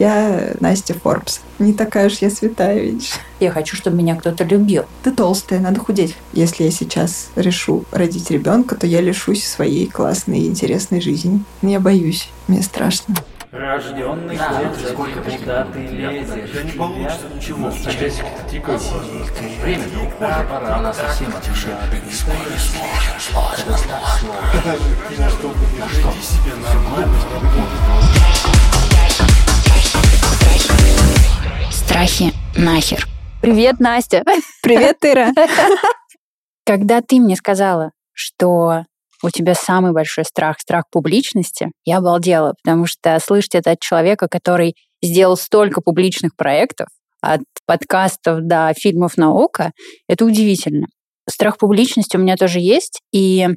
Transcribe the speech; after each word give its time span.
Я 0.00 0.54
Настя 0.60 0.94
Форбс. 0.94 1.40
Не 1.58 1.74
такая 1.74 2.06
уж 2.06 2.14
я 2.22 2.30
святая, 2.30 2.78
видишь. 2.80 3.12
Я 3.38 3.50
хочу, 3.50 3.76
чтобы 3.76 3.98
меня 3.98 4.16
кто-то 4.16 4.44
любил. 4.44 4.84
Ты 5.02 5.10
толстая, 5.10 5.60
надо 5.60 5.78
худеть. 5.78 6.16
Если 6.32 6.64
я 6.64 6.70
сейчас 6.70 7.28
решу 7.36 7.84
родить 7.92 8.30
ребенка, 8.30 8.76
то 8.76 8.86
я 8.86 9.02
лишусь 9.02 9.44
своей 9.44 9.86
классной 9.86 10.38
и 10.40 10.46
интересной 10.46 11.02
жизни. 11.02 11.44
Но 11.60 11.68
я 11.68 11.80
боюсь, 11.80 12.30
мне 12.48 12.62
страшно. 12.62 13.14
Рожденный 13.52 14.38
да, 14.38 14.72
сколько 14.88 15.20
куда 15.20 15.66
ты 15.66 15.80
лезешь. 15.80 16.50
Да 16.54 16.62
не 16.62 16.72
получится 16.72 17.26
ничего. 17.36 17.70
Часик 17.70 18.24
тикает. 18.50 18.80
Время 19.62 19.84
уходит. 19.84 20.18
Пора, 20.18 20.76
она 20.76 20.94
совсем 20.94 21.28
отвечает. 21.28 21.76
Не 22.06 22.12
сможешь, 22.12 22.70
сможешь, 22.70 23.28
сможешь. 23.28 23.74
Веди 25.92 26.22
себя 26.22 26.54
нормально, 26.56 27.18
Страхи 31.90 32.32
нахер. 32.56 33.04
Привет, 33.42 33.80
Настя. 33.80 34.22
Привет, 34.62 34.98
Ира. 35.02 35.32
Когда 36.64 37.00
ты 37.00 37.18
мне 37.18 37.34
сказала, 37.34 37.90
что 38.12 38.84
у 39.24 39.30
тебя 39.30 39.56
самый 39.56 39.90
большой 39.90 40.24
страх, 40.24 40.60
страх 40.60 40.84
публичности, 40.88 41.72
я 41.84 41.98
обалдела, 41.98 42.54
потому 42.62 42.86
что 42.86 43.18
слышать 43.18 43.56
это 43.56 43.72
от 43.72 43.80
человека, 43.80 44.28
который 44.28 44.76
сделал 45.02 45.36
столько 45.36 45.80
публичных 45.80 46.36
проектов, 46.36 46.86
от 47.20 47.40
подкастов 47.66 48.46
до 48.46 48.72
фильмов 48.78 49.16
наука, 49.16 49.72
это 50.06 50.24
удивительно. 50.24 50.86
Страх 51.28 51.58
публичности 51.58 52.16
у 52.16 52.20
меня 52.20 52.36
тоже 52.36 52.60
есть, 52.60 53.00
и 53.12 53.48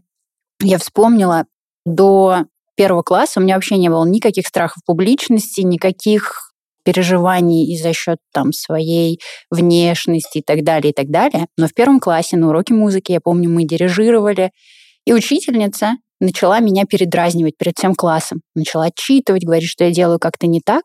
я 0.60 0.80
вспомнила, 0.80 1.46
до 1.86 2.46
первого 2.76 3.04
класса 3.04 3.40
у 3.40 3.44
меня 3.44 3.54
вообще 3.54 3.78
не 3.78 3.90
было 3.90 4.04
никаких 4.06 4.48
страхов 4.48 4.82
публичности, 4.88 5.62
никаких 5.62 6.53
переживаний 6.84 7.72
и 7.72 7.78
за 7.78 7.94
счет 7.94 8.18
там 8.34 8.54
своей 8.54 9.20
внешности 9.50 10.40
и 10.40 10.42
так 10.42 10.64
далее, 10.64 10.92
и 10.92 10.94
так 10.94 11.10
далее. 11.10 11.48
Но 11.58 11.68
в 11.68 11.74
первом 11.74 12.00
классе 12.00 12.38
на 12.38 12.50
уроке 12.50 12.74
музыки, 12.74 13.12
я 13.12 13.20
помню, 13.22 13.50
мы 13.50 13.66
дирижировали, 13.66 14.52
и 15.06 15.14
учительница 15.14 15.94
начала 16.20 16.60
меня 16.60 16.86
передразнивать 16.86 17.58
перед 17.58 17.78
всем 17.78 17.96
классом. 17.96 18.42
Начала 18.56 18.86
отчитывать, 18.86 19.44
говорить, 19.44 19.70
что 19.70 19.84
я 19.84 19.92
делаю 19.92 20.20
как-то 20.20 20.48
не 20.48 20.62
так. 20.62 20.84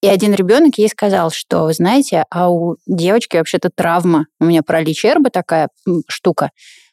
И 0.00 0.06
один 0.06 0.32
ребенок 0.32 0.78
ей 0.78 0.88
сказал, 0.88 1.30
что, 1.30 1.64
вы 1.64 1.72
знаете, 1.72 2.24
а 2.30 2.50
у 2.50 2.76
девочки 2.86 3.36
вообще-то 3.36 3.68
травма. 3.74 4.26
У 4.40 4.44
меня 4.44 4.62
паралич 4.62 5.04
эрба 5.04 5.30
такая 5.30 5.68
штука 6.08 6.50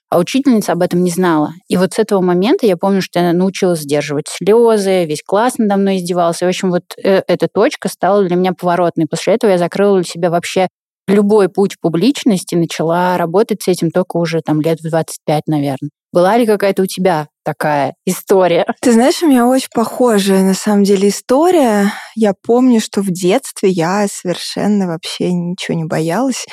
а 0.09 0.20
учительница 0.20 0.73
об 0.73 0.81
этом 0.81 1.03
не 1.03 1.09
знала. 1.11 1.53
И 1.67 1.78
вот 1.78 1.94
с 1.94 2.00
этого 2.00 2.22
момента 2.22 2.66
я 2.66 2.78
помню, 2.78 3.02
что 3.02 3.20
я 3.20 3.34
научилась 3.34 3.81
сдерживать 3.81 4.28
слезы, 4.28 5.06
весь 5.06 5.23
класс 5.23 5.58
надо 5.58 5.78
мной 5.78 5.97
издевался. 5.97 6.45
В 6.45 6.50
общем, 6.50 6.70
вот 6.72 6.84
э, 7.03 7.22
эта 7.28 7.47
точка 7.47 7.89
стала 7.89 8.23
для 8.23 8.36
меня 8.36 8.53
поворотной. 8.53 9.08
После 9.08 9.34
этого 9.34 9.52
я 9.52 9.58
закрыла 9.58 9.97
для 9.97 10.03
себя 10.03 10.30
вообще 10.30 10.67
любой 11.08 11.50
путь 11.50 11.80
публичности, 11.80 12.56
начала 12.56 13.17
работать 13.17 13.62
с 13.62 13.67
этим 13.67 13.92
только 13.92 14.17
уже 14.17 14.42
там 14.42 14.62
лет 14.62 14.80
в 14.80 14.89
25, 14.89 15.44
наверное. 15.47 15.89
Была 16.12 16.38
ли 16.38 16.45
какая-то 16.45 16.84
у 16.84 16.86
тебя 16.86 17.28
такая 17.44 17.94
история? 18.06 18.66
Ты 18.81 18.94
знаешь, 18.94 19.22
у 19.22 19.28
меня 19.28 19.45
очень 19.45 19.67
похожая 19.73 20.44
на 20.44 20.53
самом 20.53 20.86
деле 20.86 21.09
история. 21.09 21.92
Я 22.16 22.34
помню, 22.42 22.80
что 22.80 23.02
в 23.02 23.12
детстве 23.12 23.69
я 23.69 24.08
совершенно 24.09 24.88
вообще 24.88 25.34
ничего 25.34 25.78
не 25.78 25.84
боялась. 25.84 26.45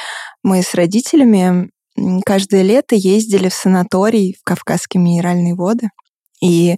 Мы 0.42 0.62
с 0.62 0.75
родителями 0.75 1.70
каждое 2.25 2.62
лето 2.62 2.95
ездили 2.95 3.48
в 3.48 3.55
санаторий 3.55 4.37
в 4.41 4.45
Кавказские 4.45 5.03
минеральные 5.03 5.55
воды. 5.55 5.89
И 6.43 6.77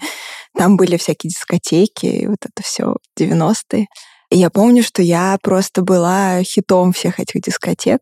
там 0.56 0.76
были 0.76 0.96
всякие 0.96 1.30
дискотеки, 1.30 2.06
и 2.06 2.26
вот 2.26 2.38
это 2.42 2.62
все 2.62 2.96
90-е. 3.18 3.86
И 4.30 4.36
я 4.36 4.50
помню, 4.50 4.82
что 4.82 5.02
я 5.02 5.38
просто 5.42 5.82
была 5.82 6.42
хитом 6.42 6.92
всех 6.92 7.20
этих 7.20 7.40
дискотек. 7.40 8.00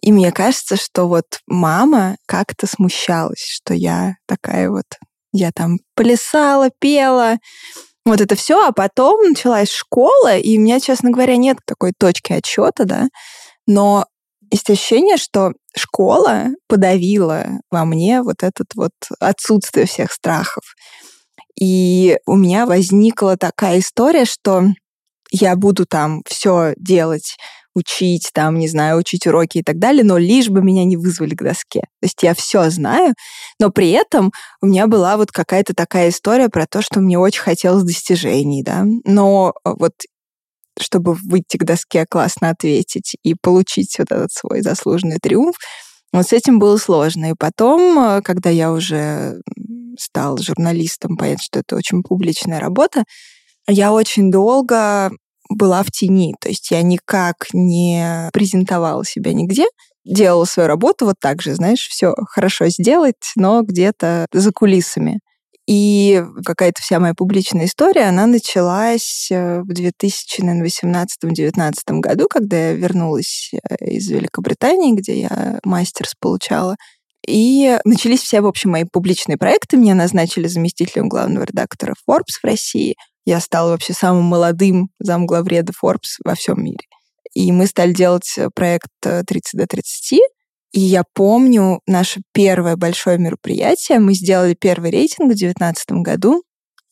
И 0.00 0.12
мне 0.12 0.32
кажется, 0.32 0.76
что 0.76 1.08
вот 1.08 1.40
мама 1.46 2.16
как-то 2.26 2.66
смущалась, 2.66 3.46
что 3.46 3.74
я 3.74 4.16
такая 4.26 4.70
вот, 4.70 4.86
я 5.32 5.50
там 5.52 5.78
плясала, 5.94 6.70
пела, 6.78 7.38
вот 8.04 8.20
это 8.20 8.34
все, 8.34 8.66
а 8.66 8.72
потом 8.72 9.30
началась 9.30 9.70
школа, 9.70 10.36
и 10.36 10.58
у 10.58 10.60
меня, 10.60 10.80
честно 10.80 11.10
говоря, 11.10 11.36
нет 11.36 11.58
такой 11.66 11.92
точки 11.98 12.32
отсчета, 12.32 12.84
да, 12.84 13.08
но 13.66 14.06
есть 14.54 14.70
ощущение, 14.70 15.16
что 15.16 15.52
школа 15.76 16.46
подавила 16.68 17.46
во 17.70 17.84
мне 17.84 18.22
вот 18.22 18.42
этот 18.42 18.68
вот 18.74 18.92
отсутствие 19.18 19.86
всех 19.86 20.12
страхов. 20.12 20.62
И 21.60 22.18
у 22.26 22.36
меня 22.36 22.66
возникла 22.66 23.36
такая 23.36 23.80
история, 23.80 24.24
что 24.24 24.64
я 25.30 25.56
буду 25.56 25.86
там 25.86 26.22
все 26.26 26.74
делать, 26.76 27.36
учить, 27.74 28.30
там, 28.32 28.58
не 28.58 28.68
знаю, 28.68 28.98
учить 28.98 29.26
уроки 29.26 29.58
и 29.58 29.62
так 29.64 29.80
далее, 29.80 30.04
но 30.04 30.16
лишь 30.16 30.48
бы 30.48 30.62
меня 30.62 30.84
не 30.84 30.96
вызвали 30.96 31.34
к 31.34 31.42
доске. 31.42 31.80
То 31.80 32.04
есть 32.04 32.22
я 32.22 32.34
все 32.34 32.70
знаю, 32.70 33.14
но 33.58 33.70
при 33.70 33.90
этом 33.90 34.30
у 34.62 34.66
меня 34.66 34.86
была 34.86 35.16
вот 35.16 35.32
какая-то 35.32 35.74
такая 35.74 36.10
история 36.10 36.48
про 36.48 36.66
то, 36.66 36.82
что 36.82 37.00
мне 37.00 37.18
очень 37.18 37.42
хотелось 37.42 37.82
достижений, 37.82 38.62
да. 38.62 38.84
Но 39.04 39.54
вот 39.64 39.94
чтобы 40.80 41.14
выйти 41.14 41.56
к 41.56 41.64
доске 41.64 42.06
классно 42.08 42.50
ответить 42.50 43.16
и 43.22 43.34
получить 43.34 43.96
вот 43.98 44.10
этот 44.10 44.32
свой 44.32 44.60
заслуженный 44.62 45.18
триумф. 45.20 45.56
Вот 46.12 46.28
с 46.28 46.32
этим 46.32 46.58
было 46.58 46.76
сложно. 46.76 47.30
И 47.30 47.34
потом, 47.38 47.98
э, 47.98 48.22
когда 48.22 48.50
я 48.50 48.72
уже 48.72 49.40
стал 49.98 50.38
журналистом, 50.38 51.16
понять, 51.16 51.42
что 51.42 51.60
это 51.60 51.76
очень 51.76 52.02
публичная 52.02 52.60
работа, 52.60 53.04
я 53.66 53.92
очень 53.92 54.30
долго 54.30 55.10
была 55.48 55.82
в 55.82 55.90
тени. 55.90 56.34
То 56.40 56.48
есть 56.48 56.70
я 56.70 56.82
никак 56.82 57.46
не 57.52 58.30
презентовала 58.32 59.04
себя 59.04 59.32
нигде, 59.32 59.66
делала 60.04 60.44
свою 60.44 60.68
работу 60.68 61.06
вот 61.06 61.16
так 61.20 61.42
же, 61.42 61.54
знаешь, 61.54 61.88
все 61.88 62.14
хорошо 62.28 62.68
сделать, 62.68 63.32
но 63.36 63.62
где-то 63.62 64.26
за 64.32 64.52
кулисами. 64.52 65.20
И 65.66 66.22
какая-то 66.44 66.82
вся 66.82 67.00
моя 67.00 67.14
публичная 67.14 67.64
история, 67.64 68.02
она 68.02 68.26
началась 68.26 69.28
э, 69.30 69.62
в 69.62 69.70
2018-2019 69.70 72.00
году, 72.00 72.28
когда 72.28 72.68
я 72.68 72.74
вернулась 72.74 73.50
э, 73.52 73.86
из 73.86 74.10
Великобритании, 74.10 74.94
где 74.94 75.22
я 75.22 75.60
мастерс 75.64 76.12
получала. 76.20 76.76
И 77.26 77.78
начались 77.86 78.20
все, 78.20 78.42
в 78.42 78.46
общем, 78.46 78.72
мои 78.72 78.84
публичные 78.84 79.38
проекты. 79.38 79.78
Меня 79.78 79.94
назначили 79.94 80.48
заместителем 80.48 81.08
главного 81.08 81.44
редактора 81.44 81.94
Forbes 82.06 82.40
в 82.42 82.46
России. 82.46 82.96
Я 83.24 83.40
стала 83.40 83.70
вообще 83.70 83.94
самым 83.94 84.24
молодым 84.24 84.90
замглавреда 84.98 85.72
Forbes 85.72 86.18
во 86.22 86.34
всем 86.34 86.62
мире. 86.62 86.84
И 87.32 87.50
мы 87.52 87.66
стали 87.66 87.94
делать 87.94 88.30
э, 88.36 88.50
проект 88.54 88.90
30 89.00 89.24
до 89.54 89.66
30, 89.66 90.20
и 90.74 90.80
я 90.80 91.04
помню 91.14 91.80
наше 91.86 92.22
первое 92.32 92.76
большое 92.76 93.16
мероприятие. 93.16 94.00
Мы 94.00 94.14
сделали 94.14 94.56
первый 94.58 94.90
рейтинг 94.90 95.26
в 95.26 95.36
2019 95.36 96.02
году, 96.02 96.42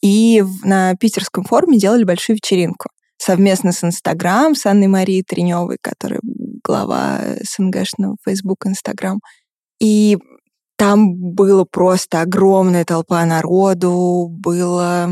и 0.01 0.45
на 0.63 0.95
питерском 0.95 1.43
форуме 1.43 1.79
делали 1.79 2.05
большую 2.05 2.37
вечеринку 2.37 2.91
совместно 3.19 3.73
с 3.73 3.83
Инстаграм, 3.83 4.55
с 4.55 4.67
Анной 4.67 4.87
Марией 4.87 5.25
Треневой, 5.25 5.79
которая 5.81 6.21
глава 6.65 7.23
СНГшного 7.43 8.17
Facebook, 8.25 8.67
Инстаграм. 8.67 9.19
И 9.81 10.17
там 10.77 11.17
было 11.17 11.65
просто 11.69 12.21
огромная 12.21 12.85
толпа 12.85 13.25
народу, 13.25 14.29
было, 14.31 15.11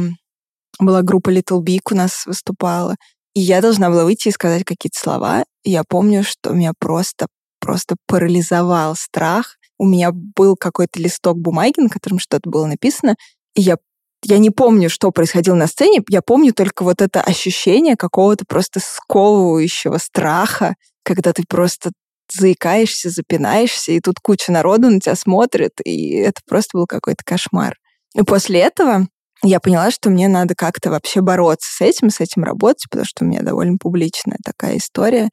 была 0.79 1.03
группа 1.03 1.31
Little 1.31 1.61
Big 1.61 1.81
у 1.91 1.97
нас 1.97 2.25
выступала. 2.25 2.95
И 3.35 3.41
я 3.41 3.61
должна 3.61 3.91
была 3.91 4.05
выйти 4.05 4.29
и 4.29 4.33
сказать 4.33 4.63
какие-то 4.65 4.99
слова. 4.99 5.45
И 5.65 5.71
я 5.71 5.83
помню, 5.89 6.23
что 6.23 6.53
меня 6.53 6.73
просто 6.79 7.27
просто 7.61 7.97
парализовал 8.07 8.97
страх. 8.97 9.57
У 9.79 9.87
меня 9.87 10.11
был 10.13 10.57
какой-то 10.57 11.01
листок 11.01 11.39
бумаги, 11.39 11.81
на 11.81 11.89
котором 11.89 12.19
что-то 12.19 12.49
было 12.51 12.67
написано, 12.67 13.17
и 13.55 13.63
я 13.63 13.77
я 14.23 14.39
не 14.39 14.51
помню, 14.51 14.91
что 14.91 15.11
происходило 15.13 15.55
на 15.55 15.67
сцене, 15.67 16.03
я 16.09 16.21
помню 16.21 16.53
только 16.53 16.83
вот 16.83 17.01
это 17.01 17.23
ощущение 17.23 17.97
какого-то 17.97 18.45
просто 18.47 18.79
сковывающего 18.79 19.97
страха, 19.97 20.75
когда 21.05 21.33
ты 21.33 21.45
просто 21.49 21.93
заикаешься, 22.33 23.11
запинаешься, 23.11 23.93
и 23.93 24.01
тут 24.01 24.17
куча 24.23 24.53
народу 24.53 24.91
на 24.91 25.01
тебя 25.01 25.15
смотрит, 25.15 25.73
и 25.85 26.17
это 26.17 26.41
просто 26.47 26.77
был 26.77 26.87
какой-то 26.87 27.25
кошмар. 27.25 27.77
И 28.15 28.23
после 28.23 28.61
этого 28.61 29.09
я 29.43 29.59
поняла, 29.59 29.91
что 29.91 30.11
мне 30.11 30.29
надо 30.29 30.55
как-то 30.55 30.91
вообще 30.91 31.23
бороться 31.23 31.71
с 31.73 31.81
этим, 31.81 32.11
с 32.11 32.21
этим 32.21 32.45
работать, 32.45 32.85
потому 32.91 33.07
что 33.07 33.25
у 33.25 33.29
меня 33.29 33.43
довольно 33.43 33.79
публичная 33.79 34.39
такая 34.45 34.77
история 34.77 35.31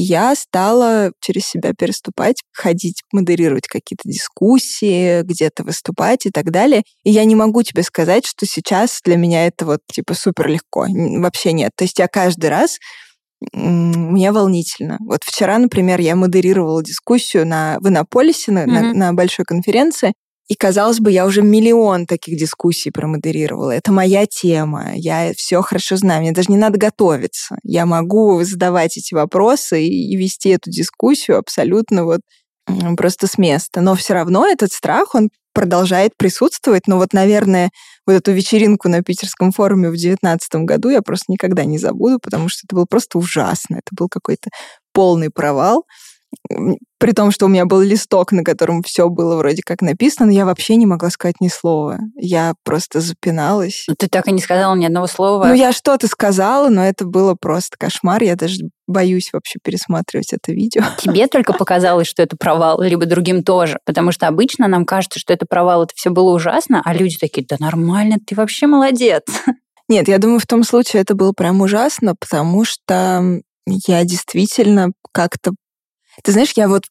я 0.00 0.34
стала 0.34 1.12
через 1.20 1.46
себя 1.46 1.72
переступать, 1.76 2.42
ходить, 2.52 3.02
модерировать 3.12 3.66
какие-то 3.66 4.08
дискуссии, 4.08 5.22
где-то 5.22 5.64
выступать 5.64 6.26
и 6.26 6.30
так 6.30 6.50
далее. 6.50 6.82
И 7.04 7.10
я 7.10 7.24
не 7.24 7.34
могу 7.34 7.62
тебе 7.62 7.82
сказать, 7.82 8.26
что 8.26 8.46
сейчас 8.46 9.00
для 9.04 9.16
меня 9.16 9.46
это 9.46 9.66
вот 9.66 9.80
типа 9.92 10.14
супер 10.14 10.48
легко. 10.48 10.86
Вообще 10.88 11.52
нет. 11.52 11.72
То 11.76 11.84
есть 11.84 11.98
я 11.98 12.08
каждый 12.08 12.50
раз 12.50 12.78
мне 13.52 14.32
волнительно. 14.32 14.98
Вот 15.00 15.20
вчера, 15.24 15.58
например, 15.58 16.00
я 16.00 16.14
модерировала 16.14 16.82
дискуссию 16.82 17.46
на, 17.46 17.78
в 17.80 17.88
Иннополисе, 17.88 18.52
на, 18.52 18.64
mm-hmm. 18.64 18.66
на, 18.66 18.94
на 18.94 19.12
большой 19.14 19.46
конференции, 19.46 20.12
И, 20.50 20.56
казалось 20.56 20.98
бы, 20.98 21.12
я 21.12 21.26
уже 21.26 21.42
миллион 21.42 22.06
таких 22.06 22.36
дискуссий 22.36 22.90
промодерировала. 22.90 23.70
Это 23.70 23.92
моя 23.92 24.26
тема. 24.26 24.90
Я 24.96 25.32
все 25.36 25.62
хорошо 25.62 25.96
знаю. 25.96 26.22
Мне 26.22 26.32
даже 26.32 26.50
не 26.50 26.56
надо 26.56 26.76
готовиться. 26.76 27.56
Я 27.62 27.86
могу 27.86 28.42
задавать 28.42 28.96
эти 28.96 29.14
вопросы 29.14 29.84
и 29.84 30.16
вести 30.16 30.48
эту 30.48 30.68
дискуссию 30.68 31.38
абсолютно 31.38 32.04
вот 32.04 32.22
просто 32.96 33.28
с 33.28 33.38
места. 33.38 33.80
Но 33.80 33.94
все 33.94 34.14
равно 34.14 34.44
этот 34.44 34.72
страх, 34.72 35.14
он 35.14 35.30
продолжает 35.54 36.16
присутствовать. 36.16 36.88
Но 36.88 36.96
вот, 36.96 37.12
наверное, 37.12 37.70
вот 38.04 38.14
эту 38.14 38.32
вечеринку 38.32 38.88
на 38.88 39.04
питерском 39.04 39.52
форуме 39.52 39.86
в 39.86 39.92
2019 39.92 40.52
году 40.64 40.88
я 40.88 41.00
просто 41.00 41.26
никогда 41.28 41.64
не 41.64 41.78
забуду, 41.78 42.18
потому 42.18 42.48
что 42.48 42.62
это 42.66 42.74
было 42.74 42.86
просто 42.86 43.18
ужасно. 43.18 43.76
Это 43.76 43.94
был 43.96 44.08
какой-то 44.08 44.50
полный 44.92 45.30
провал 45.30 45.84
при 46.98 47.12
том, 47.12 47.30
что 47.30 47.46
у 47.46 47.48
меня 47.48 47.64
был 47.64 47.80
листок, 47.80 48.32
на 48.32 48.44
котором 48.44 48.82
все 48.82 49.08
было 49.08 49.36
вроде 49.36 49.62
как 49.64 49.80
написано, 49.82 50.26
но 50.26 50.32
я 50.32 50.44
вообще 50.44 50.76
не 50.76 50.86
могла 50.86 51.10
сказать 51.10 51.36
ни 51.40 51.48
слова. 51.48 51.98
Я 52.14 52.54
просто 52.64 53.00
запиналась. 53.00 53.86
Ты 53.98 54.08
так 54.08 54.28
и 54.28 54.32
не 54.32 54.40
сказала 54.40 54.74
ни 54.74 54.84
одного 54.84 55.06
слова. 55.06 55.46
Ну, 55.46 55.54
я 55.54 55.72
что-то 55.72 56.08
сказала, 56.08 56.68
но 56.68 56.84
это 56.84 57.04
было 57.04 57.34
просто 57.34 57.76
кошмар. 57.78 58.22
Я 58.22 58.36
даже 58.36 58.64
боюсь 58.86 59.30
вообще 59.32 59.58
пересматривать 59.62 60.32
это 60.32 60.52
видео. 60.52 60.82
Тебе 60.98 61.26
только 61.26 61.52
показалось, 61.52 62.06
что 62.08 62.22
это 62.22 62.36
провал, 62.36 62.80
либо 62.82 63.06
другим 63.06 63.42
тоже. 63.42 63.78
Потому 63.86 64.12
что 64.12 64.26
обычно 64.26 64.68
нам 64.68 64.84
кажется, 64.84 65.18
что 65.18 65.32
это 65.32 65.46
провал, 65.46 65.84
это 65.84 65.92
все 65.96 66.10
было 66.10 66.32
ужасно, 66.32 66.82
а 66.84 66.92
люди 66.92 67.16
такие, 67.18 67.46
да 67.48 67.56
нормально, 67.58 68.16
ты 68.24 68.34
вообще 68.34 68.66
молодец. 68.66 69.22
Нет, 69.88 70.06
я 70.06 70.18
думаю, 70.18 70.38
в 70.38 70.46
том 70.46 70.64
случае 70.64 71.02
это 71.02 71.14
было 71.14 71.32
прям 71.32 71.60
ужасно, 71.60 72.14
потому 72.14 72.64
что 72.64 73.40
я 73.66 74.04
действительно 74.04 74.90
как-то 75.12 75.52
ты 76.22 76.32
знаешь, 76.32 76.52
я 76.56 76.68
вот 76.68 76.84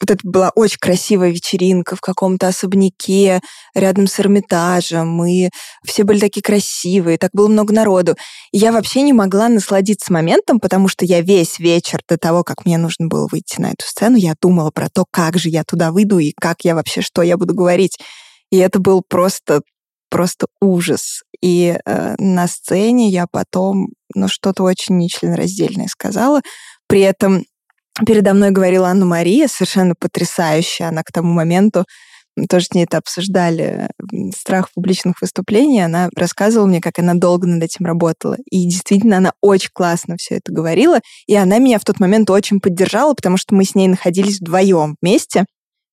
вот 0.00 0.10
это 0.10 0.20
была 0.22 0.50
очень 0.54 0.78
красивая 0.78 1.30
вечеринка 1.30 1.96
в 1.96 2.00
каком-то 2.00 2.48
особняке 2.48 3.40
рядом 3.74 4.06
с 4.06 4.20
Эрмитажем, 4.20 5.24
и 5.24 5.50
все 5.84 6.04
были 6.04 6.18
такие 6.18 6.42
красивые, 6.42 7.18
так 7.18 7.30
было 7.32 7.48
много 7.48 7.72
народу. 7.72 8.16
И 8.52 8.58
я 8.58 8.72
вообще 8.72 9.02
не 9.02 9.12
могла 9.12 9.48
насладиться 9.48 10.12
моментом, 10.12 10.60
потому 10.60 10.88
что 10.88 11.04
я 11.04 11.20
весь 11.20 11.58
вечер 11.58 12.00
до 12.08 12.18
того, 12.18 12.44
как 12.44 12.64
мне 12.64 12.78
нужно 12.78 13.06
было 13.06 13.28
выйти 13.30 13.60
на 13.60 13.68
эту 13.68 13.84
сцену, 13.84 14.16
я 14.16 14.34
думала 14.40 14.70
про 14.70 14.88
то, 14.88 15.04
как 15.10 15.38
же 15.38 15.48
я 15.48 15.64
туда 15.64 15.90
выйду 15.90 16.18
и 16.18 16.32
как 16.38 16.64
я 16.64 16.74
вообще, 16.74 17.00
что 17.00 17.22
я 17.22 17.36
буду 17.36 17.54
говорить. 17.54 17.98
И 18.50 18.58
это 18.58 18.78
был 18.78 19.02
просто 19.06 19.62
просто 20.10 20.46
ужас. 20.60 21.22
И 21.40 21.76
э, 21.84 22.14
на 22.18 22.46
сцене 22.46 23.08
я 23.08 23.26
потом, 23.28 23.88
ну, 24.14 24.28
что-то 24.28 24.62
очень 24.62 24.96
нечленораздельное 24.96 25.88
сказала. 25.88 26.40
При 26.86 27.00
этом 27.00 27.44
Передо 28.06 28.34
мной 28.34 28.50
говорила 28.50 28.88
Анна 28.88 29.04
Мария, 29.04 29.46
совершенно 29.46 29.94
потрясающая. 29.98 30.88
Она 30.88 31.02
к 31.02 31.12
тому 31.12 31.32
моменту 31.32 31.84
тоже 32.50 32.66
с 32.66 32.74
ней 32.74 32.84
это 32.84 32.98
обсуждали, 32.98 33.88
страх 34.36 34.68
публичных 34.74 35.20
выступлений. 35.20 35.80
Она 35.80 36.08
рассказывала 36.16 36.66
мне, 36.66 36.80
как 36.80 36.98
она 36.98 37.14
долго 37.14 37.46
над 37.46 37.62
этим 37.62 37.86
работала. 37.86 38.36
И 38.50 38.66
действительно, 38.66 39.18
она 39.18 39.32
очень 39.40 39.70
классно 39.72 40.16
все 40.16 40.36
это 40.36 40.52
говорила. 40.52 41.00
И 41.26 41.36
она 41.36 41.58
меня 41.58 41.78
в 41.78 41.84
тот 41.84 42.00
момент 42.00 42.28
очень 42.30 42.60
поддержала, 42.60 43.14
потому 43.14 43.36
что 43.36 43.54
мы 43.54 43.64
с 43.64 43.76
ней 43.76 43.86
находились 43.86 44.40
вдвоем 44.40 44.96
вместе. 45.00 45.44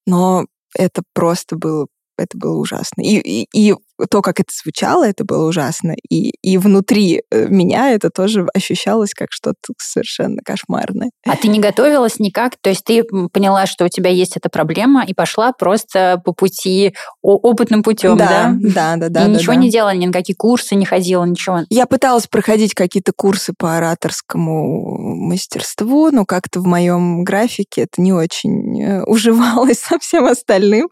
Но 0.07 0.45
это 0.75 1.03
просто 1.13 1.55
было 1.55 1.85
это 2.17 2.37
было 2.37 2.57
ужасно. 2.57 3.01
И, 3.01 3.17
и, 3.17 3.47
и 3.53 3.75
то, 4.09 4.21
как 4.21 4.39
это 4.39 4.51
звучало, 4.53 5.07
это 5.07 5.23
было 5.23 5.47
ужасно. 5.47 5.93
И, 6.09 6.31
и 6.41 6.57
внутри 6.57 7.23
э, 7.31 7.47
меня 7.47 7.91
это 7.91 8.09
тоже 8.09 8.47
ощущалось 8.53 9.13
как 9.13 9.29
что-то 9.31 9.73
совершенно 9.77 10.41
кошмарное. 10.43 11.11
А 11.25 11.35
ты 11.35 11.47
не 11.47 11.59
готовилась 11.59 12.19
никак? 12.19 12.55
То 12.61 12.69
есть 12.69 12.83
ты 12.83 13.03
поняла, 13.03 13.65
что 13.65 13.85
у 13.85 13.89
тебя 13.89 14.09
есть 14.09 14.37
эта 14.37 14.49
проблема, 14.49 15.05
и 15.05 15.13
пошла 15.13 15.51
просто 15.51 16.21
по 16.25 16.33
пути, 16.33 16.95
опытным 17.21 17.83
путем, 17.83 18.17
да? 18.17 18.55
Да, 18.59 18.95
да, 18.95 19.09
да. 19.09 19.23
И 19.23 19.27
да, 19.27 19.27
ничего 19.27 19.53
да. 19.53 19.59
не 19.59 19.69
делала, 19.69 19.93
ни 19.93 20.05
на 20.05 20.13
какие 20.13 20.35
курсы 20.35 20.75
не 20.75 20.85
ходила, 20.85 21.23
ничего? 21.23 21.59
Я 21.69 21.85
пыталась 21.85 22.27
проходить 22.27 22.73
какие-то 22.73 23.11
курсы 23.15 23.53
по 23.57 23.77
ораторскому 23.77 24.97
мастерству, 25.15 26.09
но 26.11 26.25
как-то 26.25 26.59
в 26.59 26.65
моем 26.65 27.23
графике 27.23 27.81
это 27.81 28.01
не 28.01 28.13
очень 28.13 28.81
э, 28.81 29.03
уживалось 29.05 29.79
со 29.79 29.99
всем 29.99 30.25
остальным, 30.25 30.89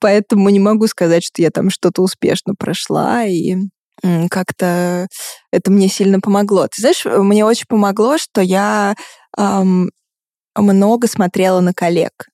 поэтому 0.00 0.48
не 0.50 0.60
могу 0.60 0.86
сказать, 0.86 1.24
что 1.24 1.42
я 1.42 1.50
там 1.50 1.70
что-то 1.70 2.02
успешно 2.02 2.35
прошла, 2.58 3.24
и 3.24 3.56
как-то 4.30 5.08
это 5.50 5.70
мне 5.70 5.88
сильно 5.88 6.20
помогло. 6.20 6.66
Ты 6.68 6.82
знаешь, 6.82 7.04
мне 7.04 7.44
очень 7.44 7.66
помогло, 7.66 8.18
что 8.18 8.40
я 8.40 8.94
эм, 9.38 9.90
много 10.56 11.08
смотрела 11.08 11.60
на 11.60 11.72
коллег. 11.72 12.26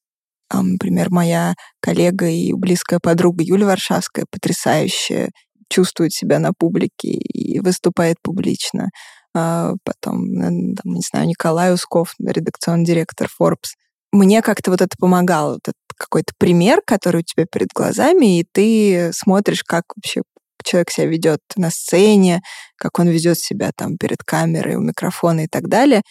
Эм, 0.53 0.73
например, 0.73 1.11
моя 1.11 1.55
коллега 1.81 2.27
и 2.27 2.53
близкая 2.53 2.99
подруга 3.01 3.45
Юля 3.45 3.67
Варшавская 3.67 4.27
потрясающая, 4.31 5.31
чувствует 5.69 6.13
себя 6.13 6.39
на 6.39 6.53
публике 6.53 7.09
и 7.09 7.61
выступает 7.61 8.17
публично. 8.23 8.89
Э, 9.35 9.73
потом, 9.85 10.75
там, 10.75 10.93
не 10.93 11.03
знаю, 11.09 11.27
Николай 11.27 11.73
Усков, 11.73 12.15
редакционный 12.19 12.85
директор 12.85 13.29
Forbes. 13.41 13.77
Мне 14.13 14.43
как-то 14.43 14.71
вот 14.71 14.83
это 14.83 14.95
помогало, 14.99 15.55
вот 15.55 15.63
этот 15.69 15.75
какой-то 15.97 16.33
пример, 16.39 16.83
который 16.87 17.21
у 17.21 17.25
тебя 17.25 17.47
перед 17.51 17.69
глазами, 17.75 18.41
и 18.41 18.47
ты 18.53 19.11
смотришь, 19.13 19.65
как 19.65 19.85
вообще 19.97 20.23
человек 20.65 20.91
себя 20.91 21.07
ведет 21.07 21.41
на 21.57 21.71
сцене, 21.71 22.43
как 22.77 22.99
он 22.99 23.09
ведет 23.09 23.39
себя 23.39 23.71
там 23.75 23.97
перед 23.97 24.19
камерой, 24.25 24.77
у 24.77 24.81
микрофона 24.81 25.45
и 25.45 25.49
так 25.49 25.69
далее. 25.69 26.03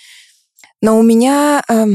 Но 0.81 0.97
у 0.99 1.03
меня, 1.03 1.61
э, 1.69 1.85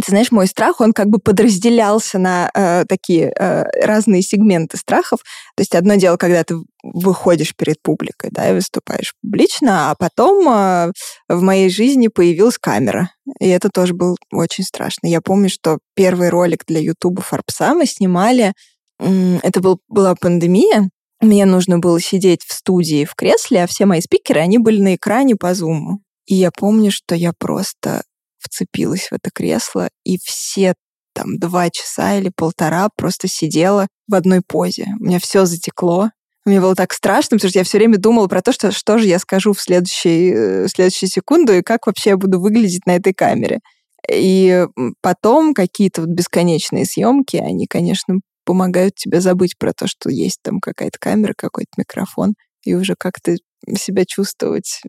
ты 0.00 0.10
знаешь, 0.10 0.32
мой 0.32 0.46
страх, 0.46 0.80
он 0.80 0.92
как 0.92 1.08
бы 1.08 1.18
подразделялся 1.18 2.18
на 2.18 2.50
э, 2.54 2.84
такие 2.88 3.32
э, 3.38 3.64
разные 3.84 4.22
сегменты 4.22 4.78
страхов. 4.78 5.20
То 5.54 5.60
есть 5.60 5.74
одно 5.74 5.96
дело, 5.96 6.16
когда 6.16 6.44
ты 6.44 6.56
выходишь 6.82 7.54
перед 7.54 7.80
публикой, 7.82 8.30
да, 8.32 8.50
и 8.50 8.54
выступаешь 8.54 9.14
публично, 9.20 9.90
а 9.90 9.94
потом 9.94 10.48
э, 10.48 10.92
в 11.28 11.42
моей 11.42 11.68
жизни 11.68 12.08
появилась 12.08 12.58
камера. 12.58 13.10
И 13.38 13.48
это 13.48 13.68
тоже 13.68 13.92
было 13.92 14.16
очень 14.32 14.64
страшно. 14.64 15.06
Я 15.08 15.20
помню, 15.20 15.50
что 15.50 15.78
первый 15.94 16.30
ролик 16.30 16.64
для 16.66 16.80
Ютуба 16.80 17.20
Форбса 17.20 17.74
мы 17.74 17.86
снимали, 17.86 18.54
это 18.98 19.60
был, 19.60 19.80
была 19.88 20.14
пандемия, 20.14 20.88
мне 21.20 21.44
нужно 21.44 21.78
было 21.78 22.00
сидеть 22.00 22.42
в 22.44 22.52
студии 22.52 23.04
в 23.04 23.14
кресле, 23.14 23.62
а 23.62 23.66
все 23.66 23.86
мои 23.86 24.00
спикеры, 24.00 24.40
они 24.40 24.58
были 24.58 24.80
на 24.80 24.94
экране 24.96 25.36
по 25.36 25.54
зуму. 25.54 26.00
И 26.26 26.34
я 26.34 26.50
помню, 26.50 26.90
что 26.90 27.14
я 27.14 27.32
просто 27.36 28.02
вцепилась 28.42 29.08
в 29.08 29.12
это 29.12 29.30
кресло, 29.32 29.88
и 30.04 30.18
все 30.22 30.74
там 31.14 31.38
два 31.38 31.70
часа 31.70 32.18
или 32.18 32.30
полтора 32.34 32.88
просто 32.96 33.28
сидела 33.28 33.86
в 34.08 34.14
одной 34.14 34.40
позе. 34.46 34.86
У 35.00 35.04
меня 35.04 35.18
все 35.18 35.44
затекло. 35.44 36.10
Мне 36.44 36.60
было 36.60 36.74
так 36.74 36.92
страшно, 36.92 37.36
потому 37.36 37.50
что 37.50 37.58
я 37.58 37.64
все 37.64 37.78
время 37.78 37.98
думала 37.98 38.26
про 38.26 38.42
то, 38.42 38.52
что, 38.52 38.72
что 38.72 38.98
же 38.98 39.06
я 39.06 39.18
скажу 39.18 39.52
в 39.52 39.60
следующей, 39.60 40.32
э, 40.32 40.64
в 40.64 40.68
следующую 40.68 41.08
секунду 41.08 41.52
и 41.52 41.62
как 41.62 41.86
вообще 41.86 42.10
я 42.10 42.16
буду 42.16 42.40
выглядеть 42.40 42.84
на 42.86 42.96
этой 42.96 43.14
камере. 43.14 43.60
И 44.10 44.66
потом 45.00 45.54
какие-то 45.54 46.00
вот 46.00 46.10
бесконечные 46.10 46.84
съемки, 46.84 47.36
они, 47.36 47.66
конечно, 47.66 48.16
помогают 48.44 48.96
тебе 48.96 49.20
забыть 49.20 49.56
про 49.56 49.72
то, 49.72 49.86
что 49.86 50.10
есть 50.10 50.40
там 50.42 50.58
какая-то 50.58 50.98
камера, 50.98 51.34
какой-то 51.36 51.70
микрофон, 51.76 52.34
и 52.64 52.74
уже 52.74 52.94
как-то 52.98 53.36
себя 53.76 54.04
чувствовать 54.04 54.80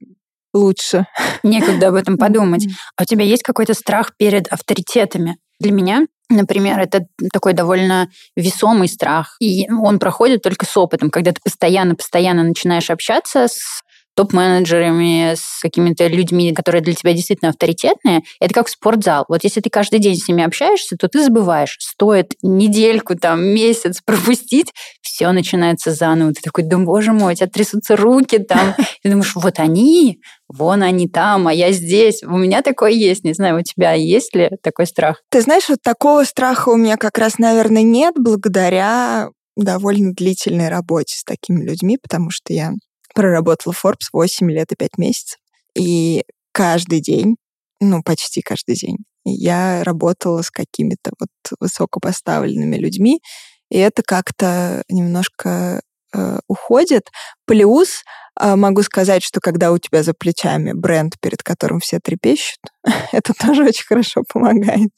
лучше. 0.53 1.07
Некогда 1.43 1.89
об 1.89 1.95
этом 1.95 2.17
подумать. 2.19 2.67
А 2.97 3.03
у 3.03 3.05
тебя 3.05 3.23
есть 3.23 3.43
какой-то 3.43 3.73
страх 3.73 4.15
перед 4.17 4.47
авторитетами? 4.47 5.37
Для 5.59 5.71
меня, 5.71 6.05
например, 6.29 6.79
это 6.79 7.05
такой 7.31 7.53
довольно 7.53 8.09
весомый 8.35 8.87
страх. 8.87 9.35
И 9.39 9.69
он 9.69 9.99
проходит 9.99 10.41
только 10.41 10.65
с 10.65 10.75
опытом, 10.77 11.09
когда 11.09 11.31
ты 11.31 11.39
постоянно-постоянно 11.43 12.43
начинаешь 12.43 12.89
общаться 12.89 13.47
с 13.47 13.81
топ-менеджерами, 14.15 15.33
с 15.35 15.61
какими-то 15.61 16.07
людьми, 16.07 16.53
которые 16.53 16.81
для 16.81 16.93
тебя 16.93 17.13
действительно 17.13 17.49
авторитетные, 17.49 18.21
это 18.39 18.53
как 18.53 18.69
спортзал. 18.69 19.25
Вот 19.27 19.43
если 19.43 19.61
ты 19.61 19.69
каждый 19.69 19.99
день 19.99 20.15
с 20.15 20.27
ними 20.27 20.43
общаешься, 20.43 20.95
то 20.97 21.07
ты 21.07 21.23
забываешь. 21.23 21.77
Стоит 21.79 22.33
недельку, 22.41 23.15
там, 23.15 23.43
месяц 23.43 24.01
пропустить, 24.05 24.71
все 25.01 25.31
начинается 25.31 25.91
заново. 25.91 26.33
Ты 26.33 26.41
такой, 26.41 26.63
да 26.63 26.77
боже 26.77 27.11
мой, 27.11 27.33
у 27.33 27.35
тебя 27.35 27.47
трясутся 27.47 27.95
руки 27.95 28.39
там. 28.39 28.75
Ты 29.03 29.09
думаешь, 29.09 29.35
вот 29.35 29.59
они, 29.59 30.19
вон 30.47 30.83
они 30.83 31.07
там, 31.07 31.47
а 31.47 31.53
я 31.53 31.71
здесь. 31.71 32.23
У 32.23 32.37
меня 32.37 32.61
такое 32.61 32.91
есть. 32.91 33.23
Не 33.23 33.33
знаю, 33.33 33.59
у 33.59 33.61
тебя 33.61 33.93
есть 33.93 34.35
ли 34.35 34.49
такой 34.61 34.87
страх? 34.87 35.21
Ты 35.29 35.41
знаешь, 35.41 35.69
вот 35.69 35.79
такого 35.83 36.23
страха 36.23 36.69
у 36.69 36.77
меня 36.77 36.97
как 36.97 37.17
раз, 37.17 37.37
наверное, 37.37 37.83
нет, 37.83 38.15
благодаря 38.17 39.29
довольно 39.55 40.13
длительной 40.13 40.69
работе 40.69 41.15
с 41.17 41.23
такими 41.23 41.63
людьми, 41.63 41.97
потому 42.01 42.29
что 42.31 42.53
я 42.53 42.71
проработала 43.13 43.73
в 43.73 43.83
Forbes 43.83 44.09
8 44.11 44.51
лет 44.51 44.71
и 44.71 44.75
5 44.75 44.97
месяцев. 44.97 45.39
И 45.75 46.23
каждый 46.51 47.01
день, 47.01 47.35
ну, 47.79 48.03
почти 48.03 48.41
каждый 48.41 48.75
день, 48.75 48.97
я 49.25 49.83
работала 49.83 50.41
с 50.41 50.51
какими-то 50.51 51.11
вот 51.19 51.29
высокопоставленными 51.59 52.75
людьми, 52.75 53.21
и 53.69 53.77
это 53.77 54.03
как-то 54.03 54.83
немножко 54.89 55.81
э, 56.13 56.39
уходит. 56.47 57.09
Плюс 57.45 58.03
э, 58.39 58.55
могу 58.55 58.83
сказать, 58.83 59.23
что 59.23 59.39
когда 59.39 59.71
у 59.71 59.77
тебя 59.77 60.03
за 60.03 60.13
плечами 60.13 60.73
бренд, 60.73 61.19
перед 61.21 61.43
которым 61.43 61.79
все 61.79 61.99
трепещут, 61.99 62.59
это 63.11 63.33
тоже 63.33 63.65
очень 63.65 63.85
хорошо 63.85 64.23
помогает. 64.31 64.91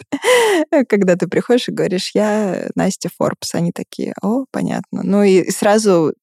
когда 0.87 1.15
ты 1.15 1.27
приходишь 1.27 1.69
и 1.69 1.73
говоришь, 1.73 2.11
я 2.13 2.67
Настя 2.75 3.09
Форбс, 3.17 3.55
они 3.55 3.71
такие, 3.71 4.13
о, 4.21 4.45
понятно. 4.51 5.01
Ну 5.03 5.23
и 5.23 5.49
сразу 5.51 6.13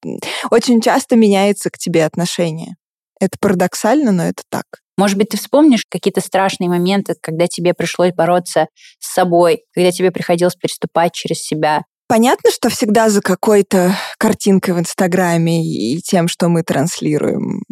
очень 0.51 0.81
часто 0.81 1.17
меняется 1.17 1.71
к 1.71 1.79
тебе 1.79 2.05
отношение. 2.05 2.77
Это 3.21 3.37
парадоксально, 3.41 4.11
но 4.11 4.25
это 4.25 4.43
так. 4.49 4.65
Может 4.99 5.17
быть, 5.17 5.31
ты 5.31 5.37
вспомнишь 5.37 5.85
какие-то 5.89 6.21
страшные 6.21 6.69
моменты, 6.69 7.15
когда 7.21 7.47
тебе 7.47 7.73
пришлось 7.73 8.13
бороться 8.13 8.67
с 8.99 9.13
собой, 9.15 9.65
когда 9.73 9.91
тебе 9.91 10.11
приходилось 10.11 10.55
переступать 10.55 11.13
через 11.13 11.43
себя, 11.43 11.83
Понятно, 12.13 12.51
что 12.51 12.69
всегда 12.69 13.09
за 13.09 13.23
какой-то 13.23 13.97
картинкой 14.19 14.75
в 14.75 14.79
Инстаграме 14.79 15.65
и 15.65 15.99
тем, 16.03 16.29
что 16.29 16.51
мы 16.51 16.63
транслируем 16.63 17.63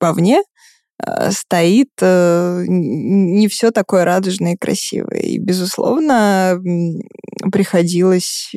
вовне, 0.00 0.42
э, 1.00 1.30
стоит 1.30 1.90
э, 2.00 2.64
не 2.66 3.46
все 3.46 3.70
такое 3.70 4.04
радужное 4.04 4.54
и 4.54 4.56
красивое. 4.56 5.20
И, 5.20 5.38
безусловно, 5.38 6.60
приходилось 7.52 8.50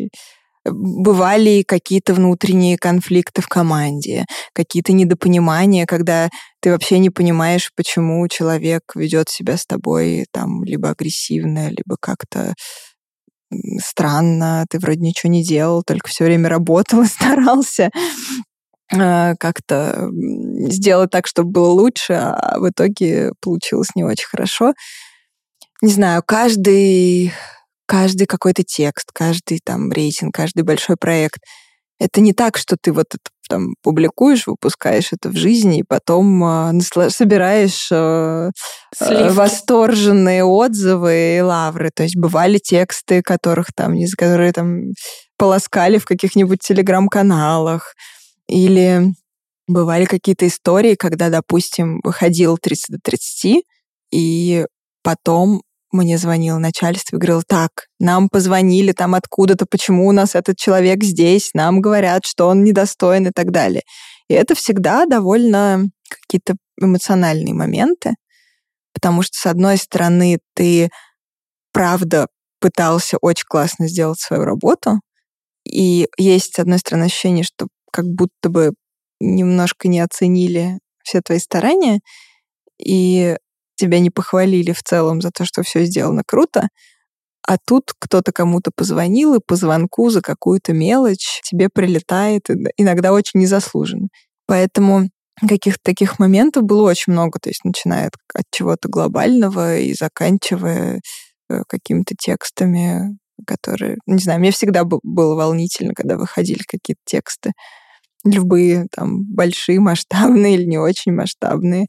бывали 0.65 1.62
какие-то 1.62 2.15
внутренние 2.15 2.79
конфликты 2.79 3.44
в 3.44 3.48
команде, 3.48 4.25
какие-то 4.53 4.91
недопонимания, 4.91 5.86
когда 5.86 6.29
ты 6.62 6.72
вообще 6.72 6.98
не 6.98 7.12
понимаешь, 7.12 7.72
почему 7.75 8.27
человек 8.27 8.82
ведет 8.96 9.29
себя 9.29 9.56
с 9.56 9.67
тобой 9.67 10.25
там 10.32 10.63
либо 10.63 10.89
агрессивно, 10.89 11.70
либо 11.70 11.96
как-то 12.01 12.56
странно, 13.80 14.66
ты 14.70 14.80
вроде 14.80 15.00
ничего 15.00 15.32
не 15.32 15.44
делал, 15.44 15.84
только 15.84 16.10
все 16.10 16.25
время 16.25 16.50
работал 16.50 17.01
и 17.01 17.06
старался 17.08 17.89
а, 18.94 19.36
как-то 19.36 20.10
сделать 20.70 21.12
так, 21.12 21.27
чтобы 21.27 21.51
было 21.51 21.70
лучше, 21.70 22.13
а 22.13 22.60
в 22.60 22.70
итоге 22.70 23.32
получилось 23.42 23.89
не 23.96 24.04
очень 24.04 24.27
хорошо. 24.27 24.74
Не 25.82 25.92
знаю, 25.92 26.24
каждый, 26.25 27.32
каждый 27.86 28.25
какой-то 28.25 28.63
текст, 28.63 29.12
каждый 29.13 29.60
там 29.63 29.92
рейтинг, 29.92 30.34
каждый 30.34 30.63
большой 30.63 30.98
проект— 30.98 31.42
это 32.00 32.22
не 32.22 32.34
так, 32.34 32.58
что 32.58 32.77
ты 32.80 32.92
вот 32.92 33.08
это 33.13 33.30
там 33.48 33.75
публикуешь, 33.82 34.48
выпускаешь 34.48 35.13
это 35.13 35.30
в 35.30 35.36
жизни, 35.36 35.80
и 35.80 35.84
потом 35.84 36.44
э, 36.44 36.80
собираешь 37.10 37.89
э, 37.92 38.51
э, 39.00 39.32
восторженные 39.32 40.44
отзывы 40.44 41.38
и 41.38 41.42
лавры. 41.42 41.92
То 41.94 42.04
есть 42.04 42.16
бывали 42.16 42.58
тексты, 42.58 43.22
которых 43.22 43.74
там, 43.74 43.94
не 43.94 44.08
которые 44.08 44.54
там 44.54 44.94
полоскали 45.38 45.98
в 45.98 46.06
каких-нибудь 46.06 46.60
телеграм-каналах, 46.60 47.94
или 48.48 49.13
бывали 49.68 50.06
какие-то 50.06 50.48
истории, 50.48 50.96
когда, 50.96 51.30
допустим, 51.30 52.00
выходил 52.04 52.58
30 52.58 52.96
до 52.96 53.00
30, 53.04 53.63
и 54.12 54.66
потом 55.04 55.62
мне 55.91 56.17
звонил 56.17 56.60
начальство 56.60 57.15
и 57.15 57.20
говорил, 57.20 57.44
так, 57.48 57.88
нам 58.00 58.29
позвонили 58.29 58.91
там 58.91 59.15
откуда-то, 59.15 59.65
почему 59.65 60.08
у 60.08 60.12
нас 60.12 60.36
этот 60.36 60.58
человек 60.58 61.03
здесь, 61.03 61.51
нам 61.53 61.82
говорят, 61.82 62.25
что 62.25 62.48
он 62.48 62.63
недостоин 62.63 63.27
и 63.27 63.32
так 63.32 63.51
далее. 63.51 63.84
И 64.29 64.34
это 64.34 64.56
всегда 64.56 65.06
довольно 65.06 65.86
какие-то 66.10 66.56
эмоциональные 66.79 67.53
моменты, 67.53 68.15
потому 68.94 69.22
что, 69.22 69.38
с 69.38 69.46
одной 69.46 69.77
стороны, 69.77 70.39
ты 70.53 70.89
правда 71.72 72.27
пытался 72.60 73.17
очень 73.22 73.46
классно 73.48 73.88
сделать 73.88 74.20
свою 74.20 74.44
работу, 74.44 75.00
и 75.63 76.08
есть, 76.17 76.56
с 76.56 76.60
одной 76.60 76.79
стороны, 76.79 77.06
ощущение, 77.06 77.44
что 77.44 77.67
как 77.91 78.06
будто 78.06 78.50
бы 78.50 78.74
немножко 79.20 79.88
не 79.88 80.00
оценили 80.00 80.79
все 81.03 81.22
твои 81.22 81.39
старания, 81.39 82.00
и 82.77 83.38
тебя 83.77 84.00
не 84.00 84.10
похвалили 84.10 84.74
в 84.74 84.84
целом 84.84 85.22
за 85.22 85.31
то, 85.31 85.46
что 85.46 85.63
все 85.63 85.86
сделано 85.86 86.24
круто, 86.25 86.69
а 87.48 87.57
тут 87.65 87.93
кто-то 87.98 88.34
кому-то 88.34 88.72
позвонил, 88.75 89.36
и 89.36 89.39
по 89.46 89.55
звонку 89.55 90.10
за 90.10 90.22
какую-то 90.22 90.74
мелочь 90.74 91.39
тебе 91.43 91.69
прилетает, 91.74 92.50
иногда 92.75 93.13
очень 93.13 93.39
незаслуженно. 93.39 94.10
Поэтому 94.48 95.10
каких-то 95.48 95.79
таких 95.84 96.19
моментов 96.19 96.63
было 96.63 96.89
очень 96.89 97.13
много, 97.13 97.39
то 97.39 97.50
есть 97.50 97.63
начиная 97.63 98.10
от 98.34 98.43
чего-то 98.51 98.89
глобального 98.89 99.77
и 99.77 99.93
заканчивая 99.93 101.00
э, 101.50 101.62
какими-то 101.69 102.15
текстами, 102.19 103.17
которые, 103.46 103.98
не 104.07 104.19
знаю, 104.19 104.39
мне 104.39 104.51
всегда 104.51 104.84
было 104.84 105.36
волнительно, 105.36 105.93
когда 105.93 106.17
выходили 106.17 106.63
какие-то 106.67 107.01
тексты, 107.05 107.53
любые, 108.25 108.88
там, 108.91 109.24
большие, 109.24 109.79
масштабные 109.79 110.55
или 110.55 110.65
не 110.65 110.77
очень 110.77 111.13
масштабные. 111.13 111.88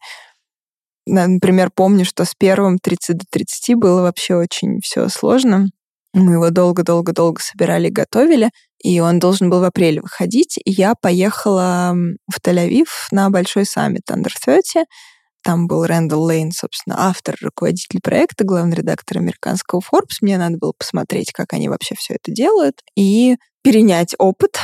Например, 1.08 1.70
помню, 1.74 2.04
что 2.04 2.24
с 2.24 2.34
первым 2.36 2.78
30 2.78 3.16
до 3.16 3.24
30 3.30 3.76
было 3.76 4.02
вообще 4.02 4.36
очень 4.36 4.80
все 4.82 5.08
сложно. 5.08 5.68
Мы 6.14 6.34
его 6.34 6.50
долго-долго-долго 6.50 7.40
собирали 7.40 7.88
и 7.88 7.92
готовили, 7.92 8.50
и 8.82 9.00
он 9.00 9.18
должен 9.18 9.50
был 9.50 9.60
в 9.60 9.64
апреле 9.64 10.00
выходить. 10.00 10.58
И 10.64 10.70
я 10.70 10.94
поехала 10.94 11.94
в 12.30 12.40
Тель-Авив 12.42 12.86
на 13.12 13.30
большой 13.30 13.66
саммит 13.66 14.10
Under 14.10 14.30
30. 14.44 14.86
Там 15.42 15.66
был 15.66 15.86
Рэндалл 15.86 16.22
Лейн, 16.24 16.50
собственно, 16.52 16.96
автор, 16.98 17.36
руководитель 17.40 18.00
проекта, 18.02 18.44
главный 18.44 18.76
редактор 18.76 19.18
американского 19.18 19.80
Forbes. 19.80 20.18
Мне 20.20 20.38
надо 20.38 20.58
было 20.58 20.72
посмотреть, 20.76 21.32
как 21.32 21.52
они 21.52 21.68
вообще 21.68 21.94
все 21.94 22.14
это 22.14 22.32
делают, 22.32 22.82
и 22.96 23.36
перенять 23.62 24.14
опыт. 24.18 24.58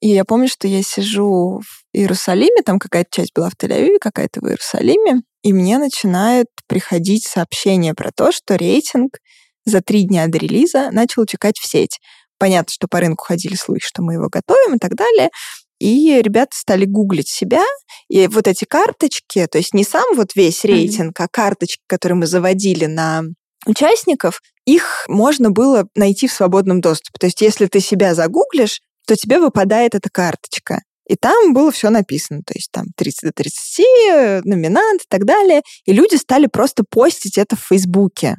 И 0.00 0.08
я 0.08 0.24
помню, 0.24 0.48
что 0.48 0.68
я 0.68 0.82
сижу 0.82 1.60
в 1.60 1.96
Иерусалиме, 1.96 2.62
там 2.64 2.78
какая-то 2.78 3.10
часть 3.10 3.32
была 3.34 3.48
в 3.48 3.54
Тель-Авиве, 3.54 3.98
какая-то 3.98 4.40
в 4.40 4.44
Иерусалиме, 4.44 5.22
и 5.42 5.52
мне 5.52 5.78
начинает 5.78 6.48
приходить 6.66 7.24
сообщение 7.24 7.94
про 7.94 8.10
то, 8.12 8.32
что 8.32 8.56
рейтинг 8.56 9.18
за 9.64 9.80
три 9.80 10.04
дня 10.04 10.26
до 10.28 10.38
релиза 10.38 10.90
начал 10.90 11.22
утекать 11.22 11.58
в 11.58 11.66
сеть. 11.66 11.98
Понятно, 12.38 12.72
что 12.72 12.88
по 12.88 13.00
рынку 13.00 13.24
ходили 13.24 13.54
слухи, 13.54 13.84
что 13.84 14.02
мы 14.02 14.14
его 14.14 14.28
готовим 14.28 14.76
и 14.76 14.78
так 14.78 14.94
далее. 14.94 15.30
И 15.78 16.20
ребята 16.22 16.50
стали 16.52 16.84
гуглить 16.84 17.28
себя, 17.28 17.62
и 18.08 18.26
вот 18.28 18.48
эти 18.48 18.64
карточки, 18.64 19.46
то 19.46 19.58
есть 19.58 19.74
не 19.74 19.84
сам 19.84 20.04
вот 20.14 20.34
весь 20.34 20.64
рейтинг, 20.64 21.20
mm-hmm. 21.20 21.24
а 21.24 21.28
карточки, 21.30 21.82
которые 21.86 22.16
мы 22.16 22.26
заводили 22.26 22.86
на 22.86 23.22
участников, 23.66 24.40
их 24.64 25.04
можно 25.08 25.50
было 25.50 25.86
найти 25.94 26.28
в 26.28 26.32
свободном 26.32 26.80
доступе. 26.80 27.18
То 27.18 27.26
есть 27.26 27.40
если 27.40 27.66
ты 27.66 27.80
себя 27.80 28.14
загуглишь, 28.14 28.80
то 29.06 29.16
тебе 29.16 29.38
выпадает 29.38 29.94
эта 29.94 30.10
карточка. 30.10 30.82
И 31.08 31.14
там 31.14 31.54
было 31.54 31.70
все 31.70 31.90
написано, 31.90 32.42
то 32.44 32.52
есть 32.54 32.70
там 32.72 32.86
30 32.96 33.22
до 33.22 33.32
30, 33.32 34.44
номинант 34.44 35.02
и 35.02 35.06
так 35.08 35.24
далее. 35.24 35.62
И 35.84 35.92
люди 35.92 36.16
стали 36.16 36.46
просто 36.46 36.84
постить 36.88 37.38
это 37.38 37.54
в 37.54 37.60
Фейсбуке. 37.60 38.36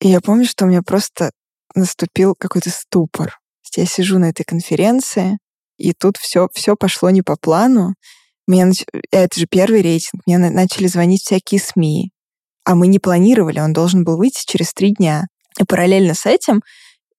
И 0.00 0.08
я 0.08 0.20
помню, 0.20 0.46
что 0.46 0.64
у 0.64 0.68
меня 0.68 0.82
просто 0.82 1.32
наступил 1.74 2.34
какой-то 2.38 2.70
ступор. 2.70 3.38
Я 3.76 3.86
сижу 3.86 4.20
на 4.20 4.26
этой 4.26 4.44
конференции, 4.44 5.38
и 5.76 5.92
тут 5.92 6.16
все, 6.16 6.48
все 6.52 6.76
пошло 6.76 7.10
не 7.10 7.22
по 7.22 7.36
плану. 7.36 7.94
Меня 8.46 8.66
нач... 8.66 8.84
Это 9.10 9.40
же 9.40 9.46
первый 9.50 9.82
рейтинг. 9.82 10.22
Мне 10.26 10.38
начали 10.38 10.86
звонить 10.86 11.22
всякие 11.22 11.60
СМИ. 11.60 12.12
А 12.64 12.76
мы 12.76 12.86
не 12.86 13.00
планировали, 13.00 13.58
он 13.58 13.72
должен 13.72 14.04
был 14.04 14.16
выйти 14.16 14.44
через 14.46 14.72
три 14.72 14.92
дня. 14.92 15.26
И 15.60 15.64
параллельно 15.64 16.14
с 16.14 16.26
этим 16.26 16.62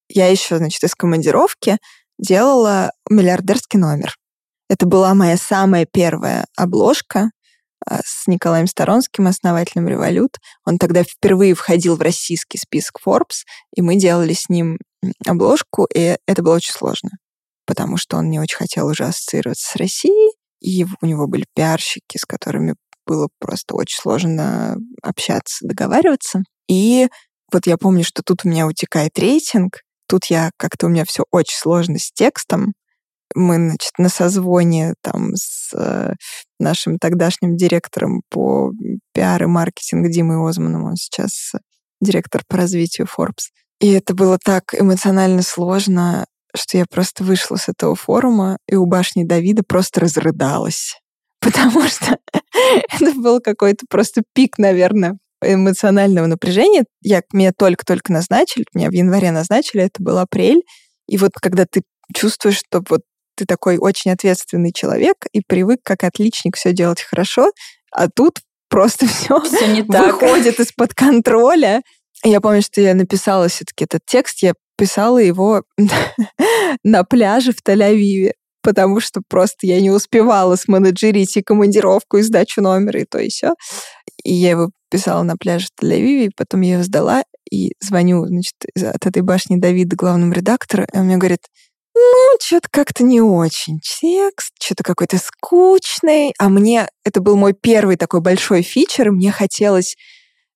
я 0.08 0.28
еще, 0.28 0.58
значит, 0.58 0.84
из 0.84 0.96
командировки 0.96 1.78
делала 2.18 2.92
миллиардерский 3.10 3.80
номер. 3.80 4.16
Это 4.70 4.86
была 4.86 5.14
моя 5.14 5.38
самая 5.38 5.86
первая 5.86 6.46
обложка 6.56 7.30
а, 7.86 8.00
с 8.04 8.28
Николаем 8.28 8.68
Сторонским, 8.68 9.28
основателем 9.28 9.88
Револют. 9.88 10.38
Он 10.66 10.78
тогда 10.78 11.04
впервые 11.04 11.54
входил 11.54 11.96
в 11.96 12.02
российский 12.02 12.58
список 12.58 13.00
Forbes, 13.06 13.44
и 13.76 13.82
мы 13.82 13.96
делали 13.96 14.34
с 14.34 14.50
ним 14.50 14.80
обложку, 15.26 15.88
и 15.94 16.18
это 16.26 16.42
было 16.42 16.56
очень 16.56 16.74
сложно, 16.74 17.12
потому 17.68 17.98
что 17.98 18.18
он 18.18 18.30
не 18.30 18.40
очень 18.40 18.58
хотел 18.58 18.88
уже 18.88 19.04
ассоциироваться 19.04 19.72
с 19.72 19.76
Россией, 19.76 20.34
и 20.62 20.86
у 21.02 21.06
него 21.06 21.28
были 21.28 21.46
пиарщики, 21.54 22.18
с 22.18 22.26
которыми 22.26 22.76
было 23.06 23.30
просто 23.40 23.76
очень 23.76 24.02
сложно 24.02 24.78
общаться, 25.04 25.68
договариваться. 25.68 26.42
И 26.68 27.08
вот 27.52 27.68
я 27.68 27.78
помню, 27.78 28.04
что 28.04 28.24
тут 28.24 28.46
у 28.46 28.50
меня 28.50 28.66
утекает 28.66 29.20
рейтинг, 29.20 29.82
тут 30.08 30.26
я 30.26 30.52
как-то 30.58 30.88
у 30.88 30.90
меня 30.90 31.06
все 31.06 31.24
очень 31.32 31.58
сложно 31.58 32.00
с 32.00 32.12
текстом, 32.12 32.74
мы, 33.34 33.56
значит, 33.56 33.92
на 33.98 34.10
созвоне 34.10 34.94
там 35.02 35.36
с 35.36 35.74
э, 35.74 36.14
нашим 36.60 36.98
тогдашним 37.00 37.58
директором 37.58 38.22
по 38.30 38.72
пиар 39.14 39.44
и 39.44 39.46
маркетингу 39.48 40.10
Димой 40.10 40.38
Озманом, 40.48 40.86
он 40.86 40.96
сейчас 40.96 41.54
директор 42.02 42.44
по 42.48 42.58
развитию 42.58 43.08
Forbes. 43.08 43.50
И 43.80 43.92
это 43.92 44.14
было 44.14 44.38
так 44.38 44.74
эмоционально 44.74 45.42
сложно, 45.42 46.26
что 46.56 46.78
я 46.78 46.86
просто 46.86 47.24
вышла 47.24 47.58
с 47.58 47.68
этого 47.68 47.96
форума 47.96 48.58
и 48.68 48.76
у 48.76 48.86
башни 48.86 49.26
Давида 49.26 49.64
просто 49.68 50.02
разрыдалась. 50.02 51.00
Потому 51.42 51.88
что 51.88 52.18
это 52.92 53.14
был 53.14 53.42
какой-то 53.42 53.86
просто 53.90 54.24
пик, 54.34 54.58
наверное, 54.58 55.18
эмоционального 55.42 56.28
напряжения. 56.28 56.86
Я, 57.02 57.22
меня 57.34 57.52
только-только 57.52 58.12
назначили, 58.12 58.66
меня 58.74 58.90
в 58.90 58.94
январе 58.94 59.32
назначили, 59.32 59.84
это 59.84 60.02
был 60.02 60.18
апрель. 60.18 60.62
И 61.08 61.18
вот 61.18 61.32
когда 61.42 61.66
ты 61.66 61.84
чувствуешь, 62.14 62.58
что 62.58 62.84
вот 62.90 63.02
ты 63.36 63.46
такой 63.46 63.78
очень 63.78 64.12
ответственный 64.12 64.72
человек 64.74 65.26
и 65.34 65.42
привык 65.46 65.80
как 65.84 66.04
отличник 66.04 66.56
все 66.56 66.74
делать 66.74 67.02
хорошо, 67.02 67.52
а 67.92 68.08
тут 68.10 68.40
просто 68.70 69.08
все, 69.08 69.40
все 69.42 69.68
не 69.68 69.82
выходит 69.82 70.60
из-под 70.60 70.94
контроля. 70.94 71.82
Я 72.24 72.42
помню, 72.42 72.62
что 72.62 72.82
я 72.82 72.96
написала 72.96 73.48
все-таки 73.48 73.84
этот 73.84 74.02
текст, 74.06 74.42
я 74.42 74.54
писала 74.78 75.20
его 75.20 75.64
на 76.84 77.04
пляже 77.04 77.52
в 77.52 77.62
Тель-Авиве, 77.68 78.32
потому 78.62 79.00
что 79.00 79.22
просто 79.28 79.68
я 79.68 79.80
не 79.80 79.92
успевала 79.92 80.56
сменеджерить 80.56 81.38
и 81.38 81.44
командировку, 81.44 82.18
и 82.18 82.22
сдачу 82.22 82.62
номера, 82.62 83.02
и 83.02 83.06
то, 83.06 83.20
и 83.20 83.30
все. 83.30 83.54
И 84.26 84.34
я 84.34 84.50
его 84.50 84.72
писала 84.90 85.22
на 85.24 85.38
пляже 85.38 85.68
в 85.68 85.84
Тель-Авиве, 85.84 86.32
потом 86.36 86.62
я 86.62 86.74
его 86.74 86.84
сдала, 86.84 87.24
и 87.50 87.74
звоню, 87.80 88.26
значит, 88.26 88.56
от 88.76 89.06
этой 89.06 89.22
башни 89.22 89.58
Давида, 89.58 89.96
главному 89.96 90.34
редактору, 90.34 90.84
и 90.84 90.98
он 90.98 91.06
мне 91.06 91.18
говорит, 91.18 91.42
ну, 91.94 92.38
что-то 92.42 92.68
как-то 92.72 93.04
не 93.04 93.22
очень 93.22 93.80
текст, 93.80 94.52
что-то 94.62 94.84
какой-то 94.84 95.18
скучный. 95.18 96.34
А 96.40 96.50
мне, 96.50 96.90
это 97.06 97.22
был 97.22 97.38
мой 97.38 97.54
первый 97.54 97.96
такой 97.98 98.20
большой 98.20 98.64
фичер, 98.64 99.08
и 99.08 99.12
мне 99.12 99.32
хотелось, 99.32 99.96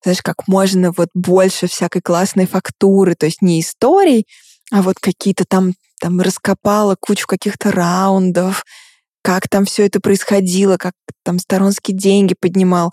знаешь, 0.03 0.21
как 0.21 0.47
можно 0.47 0.91
вот 0.91 1.09
больше 1.13 1.67
всякой 1.67 2.01
классной 2.01 2.47
фактуры, 2.47 3.15
то 3.15 3.27
есть 3.27 3.41
не 3.41 3.61
историй, 3.61 4.25
а 4.71 4.81
вот 4.81 4.95
какие-то 4.99 5.45
там, 5.47 5.73
там 6.01 6.19
раскопала 6.19 6.97
кучу 6.99 7.27
каких-то 7.27 7.71
раундов, 7.71 8.63
как 9.21 9.47
там 9.47 9.65
все 9.65 9.85
это 9.85 9.99
происходило, 9.99 10.77
как 10.77 10.93
там 11.23 11.39
Сторонский 11.39 11.93
деньги 11.93 12.35
поднимал. 12.39 12.91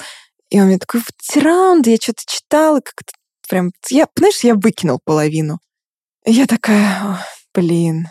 И 0.50 0.60
он 0.60 0.66
мне 0.66 0.78
такой, 0.78 1.00
вот 1.00 1.42
раунды, 1.42 1.90
я 1.90 1.96
что-то 1.96 2.22
читала, 2.26 2.80
как-то 2.80 3.12
прям... 3.48 3.72
Я, 3.90 4.06
знаешь, 4.16 4.40
я 4.40 4.54
выкинул 4.54 5.00
половину. 5.04 5.58
И 6.24 6.32
я 6.32 6.46
такая, 6.46 7.18
блин, 7.54 8.06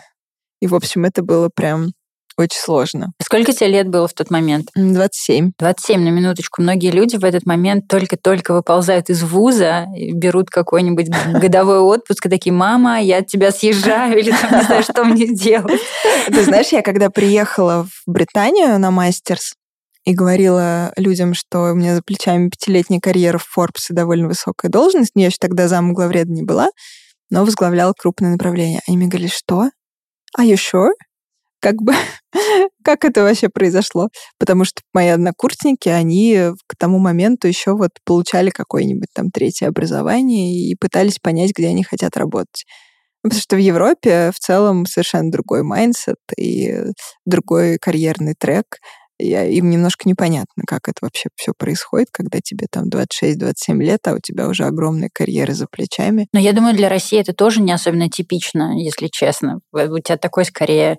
и, 0.60 0.66
в 0.66 0.74
общем, 0.74 1.04
это 1.04 1.22
было 1.22 1.50
прям 1.54 1.92
очень 2.38 2.60
сложно. 2.60 3.12
Сколько 3.22 3.52
тебе 3.52 3.68
лет 3.68 3.88
было 3.88 4.08
в 4.08 4.12
тот 4.12 4.30
момент? 4.30 4.68
27. 4.74 5.52
27, 5.58 6.02
на 6.02 6.08
минуточку. 6.08 6.60
Многие 6.60 6.90
люди 6.90 7.16
в 7.16 7.24
этот 7.24 7.46
момент 7.46 7.88
только-только 7.88 8.52
выползают 8.52 9.08
из 9.08 9.22
вуза, 9.22 9.86
берут 10.12 10.50
какой-нибудь 10.50 11.08
годовой 11.40 11.78
отпуск 11.78 12.26
и 12.26 12.28
такие, 12.28 12.52
мама, 12.52 13.00
я 13.00 13.18
от 13.18 13.26
тебя 13.26 13.52
съезжаю, 13.52 14.18
или 14.18 14.32
там 14.32 14.58
не 14.58 14.64
знаю, 14.64 14.82
что 14.82 15.04
мне 15.04 15.28
делать. 15.34 15.80
Ты 16.26 16.44
знаешь, 16.44 16.68
я 16.68 16.82
когда 16.82 17.08
приехала 17.08 17.84
в 17.84 18.10
Британию 18.10 18.78
на 18.78 18.90
мастерс, 18.90 19.54
и 20.06 20.14
говорила 20.14 20.92
людям, 20.96 21.34
что 21.34 21.72
у 21.72 21.74
меня 21.74 21.96
за 21.96 22.02
плечами 22.02 22.48
пятилетняя 22.48 23.00
карьера 23.00 23.38
в 23.38 23.58
Forbes 23.58 23.90
и 23.90 23.92
довольно 23.92 24.28
высокая 24.28 24.70
должность. 24.70 25.10
Я 25.16 25.26
еще 25.26 25.36
тогда 25.40 25.66
зам 25.66 25.92
главреда 25.92 26.30
не 26.30 26.44
была, 26.44 26.68
но 27.28 27.44
возглавляла 27.44 27.92
крупное 27.92 28.30
направление. 28.30 28.80
Они 28.86 28.96
мне 28.96 29.08
говорили, 29.08 29.28
что? 29.28 29.68
Are 30.38 30.46
you 30.46 30.54
sure? 30.54 30.92
Как 31.60 31.82
бы, 31.82 31.92
как 32.84 33.04
это 33.04 33.24
вообще 33.24 33.48
произошло? 33.48 34.08
Потому 34.38 34.64
что 34.64 34.80
мои 34.94 35.08
однокурсники, 35.08 35.88
они 35.88 36.52
к 36.68 36.76
тому 36.78 36.98
моменту 36.98 37.48
еще 37.48 37.74
вот 37.74 37.90
получали 38.04 38.50
какое-нибудь 38.50 39.08
там 39.12 39.30
третье 39.30 39.66
образование 39.66 40.54
и 40.54 40.76
пытались 40.76 41.18
понять, 41.18 41.50
где 41.56 41.66
они 41.66 41.82
хотят 41.82 42.16
работать. 42.16 42.64
Потому 43.22 43.40
что 43.40 43.56
в 43.56 43.58
Европе 43.58 44.30
в 44.32 44.38
целом 44.38 44.86
совершенно 44.86 45.32
другой 45.32 45.64
mindset 45.64 46.18
и 46.38 46.92
другой 47.24 47.78
карьерный 47.78 48.34
трек. 48.38 48.78
И 49.18 49.30
им 49.30 49.70
немножко 49.70 50.08
непонятно, 50.08 50.62
как 50.66 50.88
это 50.88 50.98
вообще 51.02 51.28
все 51.36 51.52
происходит, 51.56 52.08
когда 52.10 52.40
тебе 52.40 52.66
там 52.70 52.88
26-27 52.88 53.82
лет, 53.82 54.06
а 54.06 54.14
у 54.14 54.18
тебя 54.18 54.48
уже 54.48 54.64
огромная 54.64 55.10
карьера 55.12 55.52
за 55.52 55.66
плечами. 55.66 56.28
Но 56.32 56.40
я 56.40 56.52
думаю, 56.52 56.76
для 56.76 56.88
России 56.88 57.18
это 57.18 57.32
тоже 57.32 57.62
не 57.62 57.72
особенно 57.72 58.10
типично, 58.10 58.78
если 58.78 59.08
честно. 59.08 59.60
У 59.72 59.98
тебя 59.98 60.18
такой 60.18 60.44
скорее 60.44 60.98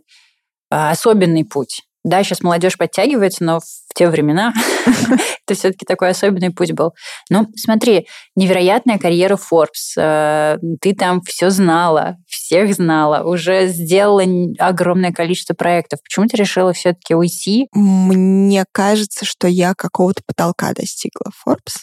а, 0.69 0.91
особенный 0.91 1.45
путь. 1.45 1.83
Да, 2.07 2.23
сейчас 2.23 2.39
молодежь 2.39 2.77
подтягивается, 2.77 3.43
но 3.43 3.59
в 3.59 3.93
те 3.93 4.07
времена 4.07 4.53
это 4.85 5.59
все-таки 5.59 5.85
такой 5.85 6.11
особенный 6.11 6.51
путь 6.51 6.71
был. 6.71 6.93
Ну, 7.29 7.47
смотри, 7.57 8.07
невероятная 8.37 8.97
карьера 8.97 9.35
Forbes. 9.35 9.97
Э, 9.97 10.57
ты 10.79 10.95
там 10.95 11.21
все 11.23 11.49
знала, 11.49 12.15
всех 12.25 12.73
знала, 12.73 13.29
уже 13.29 13.67
сделала 13.67 14.23
огромное 14.57 15.11
количество 15.11 15.53
проектов. 15.53 15.99
Почему 16.01 16.27
ты 16.27 16.37
решила 16.37 16.71
все-таки 16.71 17.13
уйти? 17.13 17.67
Мне 17.73 18.63
кажется, 18.71 19.25
что 19.25 19.49
я 19.49 19.73
какого-то 19.73 20.21
потолка 20.25 20.71
достигла 20.71 21.31
Forbes 21.45 21.75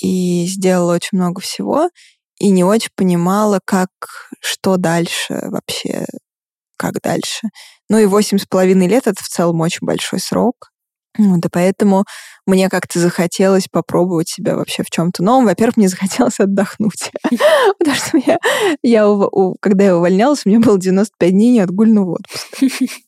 и 0.00 0.44
сделала 0.46 0.96
очень 0.96 1.18
много 1.18 1.40
всего, 1.40 1.88
и 2.40 2.48
не 2.48 2.64
очень 2.64 2.90
понимала, 2.96 3.60
как, 3.64 3.90
что 4.40 4.76
дальше 4.76 5.40
вообще, 5.44 6.04
как 6.78 7.00
дальше. 7.02 7.48
Ну 7.88 7.98
и 7.98 8.06
восемь 8.06 8.38
с 8.38 8.46
половиной 8.46 8.88
лет— 8.88 9.06
это 9.06 9.22
в 9.22 9.28
целом 9.28 9.60
очень 9.60 9.86
большой 9.86 10.20
срок. 10.20 10.70
Вот, 11.18 11.44
и 11.44 11.48
поэтому 11.50 12.04
мне 12.46 12.68
как-то 12.68 13.00
захотелось 13.00 13.66
попробовать 13.68 14.28
себя 14.28 14.54
вообще 14.54 14.84
в 14.84 14.90
чем-то 14.90 15.22
новом. 15.24 15.46
Во-первых, 15.46 15.76
мне 15.76 15.88
захотелось 15.88 16.38
отдохнуть. 16.40 17.10
Потому 17.78 17.96
что 17.96 18.18
я, 18.24 18.38
я, 18.82 19.06
когда 19.60 19.84
я 19.84 19.96
увольнялась, 19.96 20.42
у 20.44 20.48
меня 20.48 20.60
было 20.60 20.78
95 20.78 21.30
дней 21.30 21.52
неотгульного 21.52 22.18
отпуска. 22.18 22.66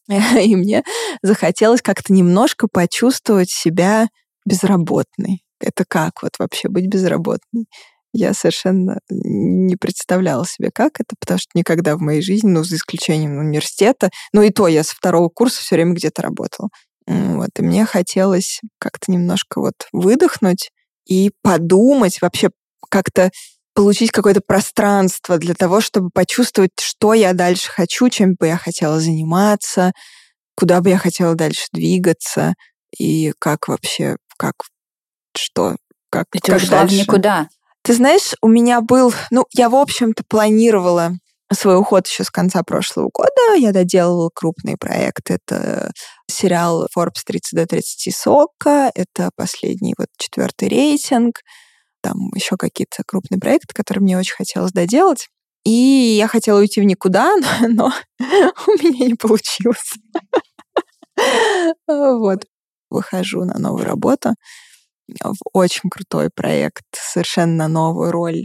И 0.43 0.57
мне 0.57 0.83
захотелось 1.23 1.83
как-то 1.83 2.13
немножко 2.13 2.67
почувствовать 2.67 3.51
себя 3.51 4.09
безработной. 4.45 5.45
Это 5.61 5.85
как 5.87 6.23
вот 6.23 6.33
вообще 6.39 6.69
быть 6.69 6.87
безработной? 6.87 7.67
Я 8.13 8.35
совершенно 8.35 8.99
не 9.09 9.77
представляла 9.77 10.47
себе, 10.47 10.71
как 10.73 11.01
это, 11.01 11.15
потому 11.19 11.39
что 11.39 11.51
никогда 11.55 11.97
в 11.97 12.01
моей 12.01 12.23
жизни, 12.23 12.49
ну, 12.49 12.65
за 12.65 12.77
исключением 12.77 13.39
университета, 13.39 14.11
ну 14.33 14.43
и 14.43 14.51
то 14.51 14.67
я 14.69 14.83
со 14.83 14.95
второго 14.95 15.29
курса 15.29 15.61
все 15.61 15.77
время 15.77 15.95
где-то 15.95 16.23
работала. 16.23 16.69
Вот, 17.07 17.51
и 17.59 17.63
мне 17.63 17.85
хотелось 17.87 18.61
как-то 18.79 19.11
немножко 19.11 19.61
вот 19.61 19.75
выдохнуть 19.93 20.71
и 21.07 21.33
подумать, 21.43 22.21
вообще 22.21 22.51
как-то 22.89 23.31
получить 23.75 24.11
какое-то 24.11 24.41
пространство 24.41 25.39
для 25.39 25.55
того, 25.55 25.81
чтобы 25.81 26.11
почувствовать, 26.13 26.73
что 26.81 27.15
я 27.15 27.33
дальше 27.33 27.71
хочу, 27.71 28.09
чем 28.09 28.35
бы 28.35 28.49
я 28.49 28.57
хотела 28.57 29.01
заниматься, 29.01 29.93
куда 30.55 30.81
бы 30.81 30.91
я 30.91 30.99
хотела 30.99 31.35
дальше 31.35 31.67
двигаться, 31.73 32.55
и 32.97 33.33
как 33.39 33.69
вообще, 33.69 34.17
как, 34.37 34.55
что, 35.37 35.77
как, 36.11 36.27
ты 36.31 36.41
как 36.41 36.57
ушла 36.57 36.81
дальше. 36.81 36.97
в 36.97 36.99
никуда. 36.99 37.49
Ты 37.83 37.95
знаешь, 37.95 38.35
у 38.43 38.49
меня 38.49 38.81
был, 38.81 39.13
ну, 39.31 39.47
я, 39.53 39.71
в 39.71 39.75
общем-то, 39.75 40.23
планировала 40.29 41.13
свой 41.53 41.79
уход 41.79 42.07
еще 42.07 42.25
с 42.25 42.31
конца 42.31 42.63
прошлого 42.63 43.11
года. 43.13 43.57
Я 43.57 43.73
доделала 43.73 44.31
крупный 44.33 44.77
проект. 44.77 45.31
Это 45.31 45.93
сериал 46.31 46.87
Forbes 46.97 47.23
30 47.25 47.53
до 47.53 47.67
30 47.67 48.15
сока. 48.15 48.91
Это 48.95 49.31
последний 49.35 49.95
вот 49.99 50.09
четвертый 50.19 50.69
рейтинг. 50.69 51.41
Там 52.03 52.31
еще 52.35 52.57
какие-то 52.57 53.03
крупные 53.07 53.41
проекты, 53.41 53.75
которые 53.75 54.03
мне 54.03 54.19
очень 54.19 54.37
хотелось 54.37 54.73
доделать. 54.73 55.29
И 55.65 55.71
я 55.71 56.29
хотела 56.29 56.59
уйти 56.61 56.81
в 56.81 56.85
никуда, 56.85 57.35
но, 57.61 57.69
но 57.69 57.93
у 58.67 58.71
меня 58.83 59.07
не 59.07 59.15
получилось. 59.15 59.95
Вот. 61.87 62.47
Выхожу 62.89 63.45
на 63.45 63.59
новую 63.59 63.85
работу 63.85 64.35
в 65.23 65.37
очень 65.53 65.91
крутой 65.91 66.31
проект, 66.35 66.85
совершенно 66.95 67.69
новую 67.69 68.11
роль 68.11 68.45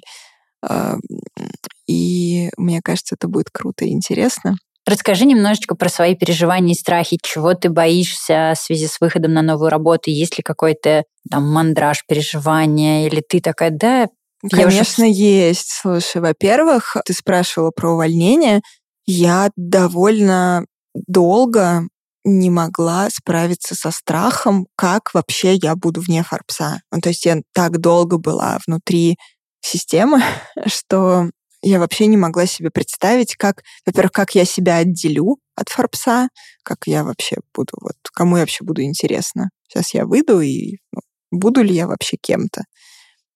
и 1.88 2.49
мне 2.58 2.82
кажется, 2.84 3.15
это 3.15 3.28
будет 3.28 3.49
круто 3.51 3.86
и 3.86 3.91
интересно. 3.91 4.56
Расскажи 4.88 5.25
немножечко 5.25 5.75
про 5.75 5.89
свои 5.89 6.15
переживания 6.15 6.73
и 6.73 6.78
страхи, 6.78 7.17
чего 7.21 7.56
ты 7.56 7.69
боишься 7.69 8.54
в 8.56 8.60
связи 8.60 8.88
с 8.88 9.01
выходом 9.01 9.34
на 9.34 9.41
новую 9.41 9.69
работу, 9.69 10.12
есть 10.12 10.38
ли 10.38 10.43
какой-то 10.43 11.04
там 11.32 11.51
мандраж, 11.51 12.04
переживания, 12.08 13.08
или 13.08 13.21
ты 13.28 13.41
такая, 13.41 13.71
да, 13.71 14.08
Конечно, 14.51 15.06
уже... 15.06 15.13
есть. 15.13 15.71
Слушай, 15.82 16.21
во-первых, 16.21 16.97
ты 17.06 17.13
спрашивала 17.13 17.71
про 17.71 17.93
увольнение. 17.93 18.62
Я 19.08 19.49
довольно 19.56 20.65
долго 20.93 21.88
не 22.25 22.49
могла 22.49 23.09
справиться 23.11 23.75
со 23.75 23.91
страхом, 23.91 24.67
как 24.75 25.13
вообще 25.13 25.53
я 25.53 25.75
буду 25.75 26.01
вне 26.01 26.23
Форбса. 26.23 26.81
Ну, 26.91 26.99
то 26.99 27.09
есть 27.09 27.25
я 27.25 27.41
так 27.53 27.77
долго 27.77 28.17
была 28.17 28.57
внутри 28.65 29.17
системы, 29.61 30.21
что 30.65 31.29
я 31.61 31.79
вообще 31.79 32.07
не 32.07 32.17
могла 32.17 32.47
себе 32.47 32.71
представить, 32.71 33.35
как, 33.35 33.63
во-первых, 33.85 34.11
как 34.11 34.35
я 34.35 34.43
себя 34.43 34.77
отделю 34.77 35.38
от 35.55 35.69
Форбса, 35.69 36.29
как 36.63 36.79
я 36.88 37.03
вообще 37.03 37.38
буду, 37.53 37.73
вот, 37.79 37.95
кому 38.13 38.38
я 38.38 38.41
вообще 38.41 38.63
буду 38.63 38.81
интересно. 38.81 39.49
Сейчас 39.67 39.93
я 39.93 40.05
выйду, 40.05 40.41
и 40.41 40.77
ну, 40.91 41.01
буду 41.31 41.61
ли 41.63 41.73
я 41.73 41.88
вообще 41.88 42.17
кем-то. 42.19 42.63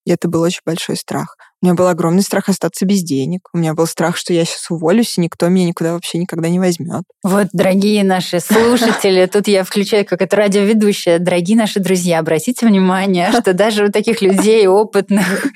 И 0.05 0.11
это 0.11 0.27
был 0.27 0.41
очень 0.41 0.61
большой 0.65 0.95
страх. 0.95 1.35
У 1.61 1.65
меня 1.65 1.75
был 1.75 1.87
огромный 1.87 2.23
страх 2.23 2.47
остаться 2.47 2.85
без 2.85 3.03
денег. 3.03 3.49
У 3.53 3.57
меня 3.57 3.73
был 3.73 3.85
страх, 3.85 4.15
что 4.15 4.33
я 4.33 4.45
сейчас 4.45 4.71
уволюсь, 4.71 5.17
и 5.17 5.21
никто 5.21 5.49
меня 5.49 5.65
никуда 5.65 5.91
вообще 5.93 6.17
никогда 6.17 6.47
не 6.47 6.57
возьмет. 6.57 7.03
Вот, 7.21 7.47
дорогие 7.51 8.05
наши 8.05 8.39
слушатели, 8.39 9.25
тут 9.25 9.49
я 9.49 9.65
включаю 9.65 10.05
как 10.05 10.21
это 10.21 10.37
радиоведущая. 10.37 11.19
Дорогие 11.19 11.57
наши 11.57 11.81
друзья, 11.81 12.19
обратите 12.19 12.65
внимание, 12.65 13.29
что 13.41 13.53
даже 13.53 13.85
у 13.85 13.91
таких 13.91 14.21
людей 14.21 14.67
опытных, 14.67 15.47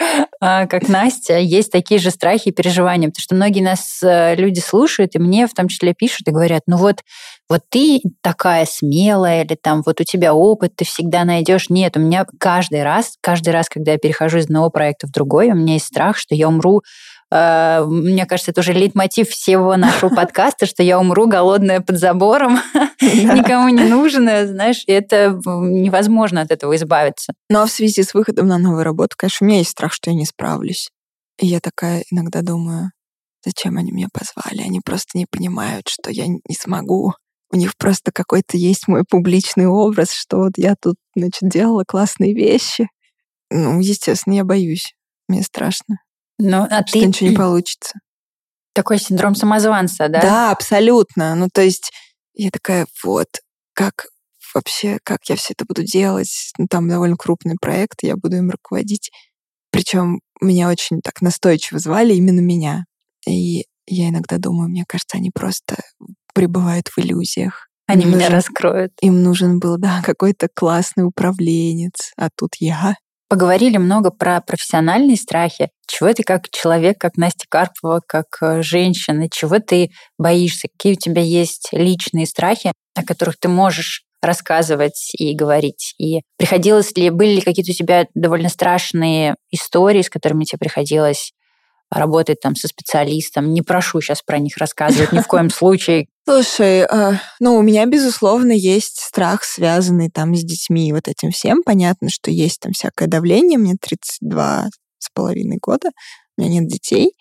а, 0.41 0.67
как 0.67 0.89
Настя, 0.89 1.39
есть 1.39 1.71
такие 1.71 2.01
же 2.01 2.11
страхи 2.11 2.49
и 2.49 2.51
переживания. 2.51 3.07
Потому 3.07 3.21
что 3.21 3.35
многие 3.35 3.61
нас 3.61 4.01
э, 4.03 4.35
люди 4.35 4.59
слушают, 4.59 5.15
и 5.15 5.19
мне 5.19 5.47
в 5.47 5.53
том 5.53 5.69
числе 5.69 5.93
пишут 5.93 6.27
и 6.27 6.31
говорят, 6.31 6.63
ну 6.67 6.75
вот, 6.75 7.01
вот 7.49 7.61
ты 7.69 8.01
такая 8.21 8.65
смелая, 8.65 9.43
или 9.43 9.55
там 9.55 9.83
вот 9.85 10.01
у 10.01 10.03
тебя 10.03 10.33
опыт, 10.33 10.75
ты 10.75 10.85
всегда 10.85 11.23
найдешь. 11.23 11.69
Нет, 11.69 11.95
у 11.95 11.99
меня 11.99 12.25
каждый 12.39 12.83
раз, 12.83 13.17
каждый 13.21 13.49
раз, 13.49 13.69
когда 13.69 13.93
я 13.93 13.97
перехожу 13.97 14.39
из 14.39 14.45
одного 14.45 14.69
проекта 14.69 15.07
в 15.07 15.11
другой, 15.11 15.51
у 15.51 15.55
меня 15.55 15.73
есть 15.73 15.85
страх, 15.93 16.17
что 16.17 16.35
я 16.35 16.47
умру 16.47 16.81
Э, 17.33 17.83
мне 17.87 18.27
кажется, 18.27 18.51
это 18.51 18.61
уже 18.61 18.73
лейтмотив 18.73 19.29
всего 19.29 19.75
нашего 19.75 20.09
подкаста, 20.15 20.67
что 20.67 20.83
я 20.83 20.99
умру 20.99 21.27
голодная 21.27 21.81
под 21.81 21.97
забором, 21.97 22.59
никому 23.01 23.69
не 23.69 23.85
нужная, 23.85 24.45
знаешь, 24.45 24.83
и 24.85 24.91
это 24.91 25.39
невозможно 25.45 26.41
от 26.41 26.51
этого 26.51 26.75
избавиться. 26.75 27.33
Ну 27.49 27.61
а 27.61 27.65
в 27.65 27.71
связи 27.71 28.03
с 28.03 28.13
выходом 28.13 28.47
на 28.47 28.59
новую 28.59 28.83
работу, 28.83 29.15
конечно, 29.17 29.45
у 29.45 29.47
меня 29.47 29.59
есть 29.59 29.71
страх, 29.71 29.93
что 29.93 30.11
я 30.11 30.15
не 30.15 30.25
справлюсь. 30.25 30.89
И 31.39 31.47
я 31.47 31.59
такая 31.59 32.03
иногда 32.11 32.43
думаю, 32.43 32.91
зачем 33.43 33.77
они 33.77 33.91
меня 33.91 34.09
позвали? 34.13 34.61
Они 34.61 34.79
просто 34.85 35.17
не 35.17 35.25
понимают, 35.25 35.87
что 35.87 36.11
я 36.11 36.27
не 36.27 36.55
смогу. 36.55 37.15
У 37.51 37.55
них 37.55 37.75
просто 37.77 38.11
какой-то 38.13 38.57
есть 38.57 38.87
мой 38.87 39.03
публичный 39.09 39.65
образ, 39.65 40.11
что 40.11 40.37
вот 40.37 40.53
я 40.57 40.75
тут, 40.79 40.95
значит, 41.15 41.49
делала 41.49 41.83
классные 41.83 42.35
вещи. 42.35 42.89
Ну, 43.49 43.79
естественно, 43.79 44.35
я 44.35 44.43
боюсь. 44.43 44.93
Мне 45.33 45.41
страшно. 45.41 45.97
Ну, 46.37 46.67
а 46.69 46.85
что 46.85 46.99
ты... 46.99 47.07
ничего 47.07 47.29
не 47.31 47.35
получится. 47.35 47.99
Такой 48.73 48.99
синдром 48.99 49.33
самозванца, 49.33 50.07
да? 50.07 50.21
Да, 50.21 50.51
абсолютно. 50.51 51.33
Ну, 51.33 51.47
то 51.51 51.63
есть 51.63 51.91
я 52.35 52.51
такая, 52.51 52.85
вот, 53.03 53.27
как 53.73 54.05
вообще, 54.53 54.99
как 55.03 55.21
я 55.27 55.35
все 55.35 55.53
это 55.53 55.65
буду 55.65 55.83
делать? 55.83 56.51
Ну, 56.59 56.67
там 56.69 56.87
довольно 56.87 57.15
крупный 57.17 57.55
проект, 57.59 58.03
я 58.03 58.15
буду 58.15 58.37
им 58.37 58.51
руководить. 58.51 59.09
Причем 59.71 60.21
меня 60.39 60.69
очень 60.69 61.01
так 61.01 61.21
настойчиво 61.21 61.79
звали 61.79 62.13
именно 62.13 62.41
меня. 62.41 62.85
И 63.27 63.65
я 63.87 64.09
иногда 64.09 64.37
думаю, 64.37 64.69
мне 64.69 64.85
кажется, 64.87 65.17
они 65.17 65.31
просто 65.31 65.77
пребывают 66.35 66.89
в 66.89 66.99
иллюзиях. 66.99 67.69
Они 67.87 68.03
им 68.03 68.09
меня 68.09 68.25
нужен, 68.25 68.33
раскроют. 68.33 68.93
Им 69.01 69.23
нужен 69.23 69.59
был, 69.59 69.77
да, 69.77 70.01
какой-то 70.05 70.47
классный 70.53 71.05
управленец, 71.05 72.13
а 72.17 72.29
тут 72.35 72.51
я. 72.59 72.97
Поговорили 73.33 73.77
много 73.77 74.11
про 74.11 74.41
профессиональные 74.41 75.17
страхи. 75.17 75.69
Чего 75.87 76.13
ты 76.13 76.21
как 76.21 76.51
человек, 76.51 76.99
как 76.99 77.17
Настя 77.17 77.47
Карпова, 77.49 77.99
как 78.07 78.27
э, 78.41 78.61
женщина, 78.61 79.27
чего 79.27 79.57
ты 79.57 79.89
боишься? 80.19 80.67
Какие 80.67 80.93
у 80.93 80.97
тебя 80.97 81.23
есть 81.23 81.69
личные 81.71 82.27
страхи, 82.27 82.73
о 82.93 83.03
которых 83.03 83.39
ты 83.39 83.47
можешь 83.47 84.03
рассказывать 84.21 85.15
и 85.17 85.33
говорить? 85.33 85.95
И 85.97 86.21
приходилось 86.37 86.95
ли, 86.95 87.09
были 87.09 87.37
ли 87.37 87.41
какие-то 87.41 87.71
у 87.71 87.73
тебя 87.73 88.05
довольно 88.13 88.49
страшные 88.49 89.33
истории, 89.49 90.03
с 90.03 90.11
которыми 90.11 90.43
тебе 90.43 90.59
приходилось 90.59 91.31
работать 91.93 92.39
там 92.39 92.55
со 92.55 92.67
специалистом. 92.67 93.53
Не 93.53 93.61
прошу 93.61 94.01
сейчас 94.01 94.21
про 94.21 94.39
них 94.39 94.57
рассказывать 94.57 95.11
ни 95.11 95.19
в 95.19 95.27
коем 95.27 95.49
случае. 95.49 96.07
Слушай, 96.25 96.85
э, 96.89 97.13
ну, 97.39 97.55
у 97.55 97.61
меня, 97.61 97.85
безусловно, 97.85 98.51
есть 98.51 98.99
страх, 98.99 99.43
связанный 99.43 100.09
там 100.09 100.35
с 100.35 100.43
детьми 100.43 100.89
и 100.89 100.93
вот 100.93 101.07
этим 101.07 101.31
всем. 101.31 101.63
Понятно, 101.63 102.09
что 102.09 102.31
есть 102.31 102.61
там 102.61 102.71
всякое 102.71 103.07
давление. 103.07 103.57
Мне 103.57 103.75
32 103.79 104.69
с 104.99 105.09
половиной 105.13 105.57
года, 105.61 105.89
у 106.37 106.41
меня 106.41 106.61
нет 106.61 106.67
детей. 106.67 107.13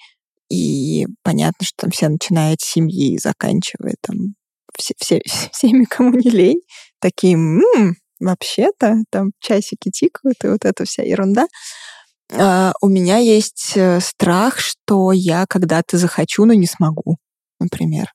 И 0.49 1.07
понятно, 1.23 1.65
что 1.67 1.77
там 1.83 1.91
все 1.91 2.09
начинают 2.09 2.61
с 2.61 2.71
семьи 2.71 3.15
и 3.15 3.19
заканчивая 3.19 3.95
там 4.01 4.35
все, 4.79 4.95
все, 4.99 5.21
всеми, 5.53 5.85
кому 5.85 6.13
не 6.13 6.31
лень, 6.31 6.61
такие, 7.01 7.35
м-м, 7.35 7.97
вообще-то 8.21 8.99
там 9.11 9.31
часики 9.41 9.91
тикают, 9.91 10.45
и 10.45 10.49
вот 10.49 10.65
эта 10.65 10.85
вся 10.85 11.03
ерунда. 11.03 11.47
А, 12.35 12.73
у 12.81 12.89
меня 12.89 13.19
есть 13.19 13.73
э, 13.77 14.01
страх, 14.01 14.59
что 14.59 15.13
я 15.13 15.47
когда-то 15.47 15.99
захочу, 15.99 16.45
но 16.45 16.55
не 16.55 16.67
смогу, 16.67 17.19
например. 17.61 18.13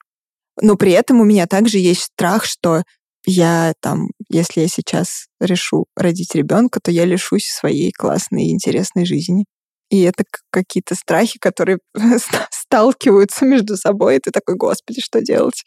Но 0.62 0.76
при 0.76 0.92
этом 0.92 1.22
у 1.22 1.24
меня 1.24 1.46
также 1.46 1.78
есть 1.78 2.04
страх, 2.04 2.46
что 2.46 2.84
я 3.26 3.74
там, 3.82 4.08
если 4.30 4.62
я 4.62 4.68
сейчас 4.68 5.28
решу 5.40 5.86
родить 5.96 6.34
ребенка, 6.34 6.80
то 6.82 6.92
я 6.92 7.06
лишусь 7.06 7.50
своей 7.50 7.92
классной 7.92 8.46
и 8.46 8.52
интересной 8.52 9.06
жизни. 9.06 9.46
И 9.90 10.02
это 10.02 10.24
какие-то 10.50 10.96
страхи, 10.96 11.38
которые 11.40 11.80
сталкиваются 12.52 13.46
между 13.46 13.78
собой, 13.78 14.18
и 14.18 14.20
ты 14.20 14.32
такой, 14.32 14.56
господи, 14.56 15.02
что 15.02 15.22
делать? 15.22 15.64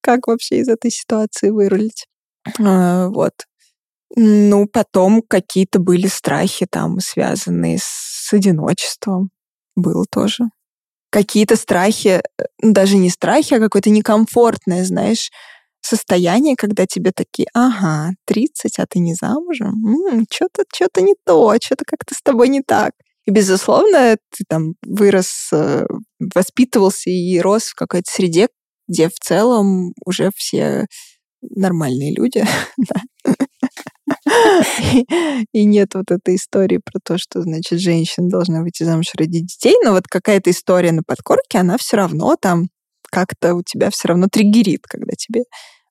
Как 0.00 0.26
вообще 0.26 0.58
из 0.58 0.68
этой 0.68 0.90
ситуации 0.90 1.50
вырулить? 1.50 2.06
А, 2.58 3.08
вот. 3.08 3.32
Ну, 4.16 4.66
потом 4.66 5.22
какие-то 5.22 5.78
были 5.78 6.06
страхи 6.08 6.66
там, 6.68 6.98
связанные 7.00 7.78
с 7.80 8.32
одиночеством. 8.32 9.30
Было 9.76 10.04
тоже. 10.10 10.44
Какие-то 11.10 11.56
страхи, 11.56 12.22
э, 12.38 12.44
даже 12.62 12.96
не 12.96 13.10
страхи, 13.10 13.54
а 13.54 13.60
какое-то 13.60 13.90
некомфортное, 13.90 14.84
знаешь, 14.84 15.30
состояние, 15.82 16.56
когда 16.56 16.86
тебе 16.86 17.12
такие, 17.12 17.48
ага, 17.54 18.12
30, 18.26 18.78
а 18.80 18.86
ты 18.88 19.00
не 19.00 19.14
замужем? 19.14 19.74
Что-то 20.32 20.64
что 20.74 21.02
не 21.02 21.14
то, 21.26 21.54
что-то 21.62 21.84
как-то 21.86 22.14
с 22.14 22.22
тобой 22.22 22.48
не 22.48 22.62
так. 22.62 22.92
И, 23.26 23.30
безусловно, 23.32 24.16
ты 24.30 24.44
там 24.48 24.74
вырос, 24.82 25.50
э, 25.52 25.86
воспитывался 26.34 27.10
и 27.10 27.40
рос 27.40 27.64
в 27.68 27.74
какой-то 27.76 28.10
среде, 28.10 28.48
где 28.88 29.08
в 29.08 29.18
целом 29.20 29.94
уже 30.04 30.30
все 30.36 30.86
нормальные 31.42 32.14
люди. 32.14 32.44
И 35.52 35.64
нет 35.64 35.94
вот 35.94 36.10
этой 36.10 36.36
истории 36.36 36.80
про 36.84 36.98
то, 37.02 37.18
что, 37.18 37.42
значит, 37.42 37.78
женщина 37.80 38.28
должна 38.28 38.62
выйти 38.62 38.82
замуж 38.82 39.06
родить 39.16 39.46
детей, 39.46 39.76
но 39.84 39.92
вот 39.92 40.06
какая-то 40.08 40.50
история 40.50 40.92
на 40.92 41.02
подкорке, 41.02 41.58
она 41.58 41.76
все 41.78 41.96
равно 41.96 42.36
там 42.40 42.68
как-то 43.10 43.54
у 43.54 43.62
тебя 43.62 43.90
все 43.90 44.08
равно 44.08 44.28
триггерит, 44.30 44.82
когда 44.86 45.12
тебе 45.12 45.42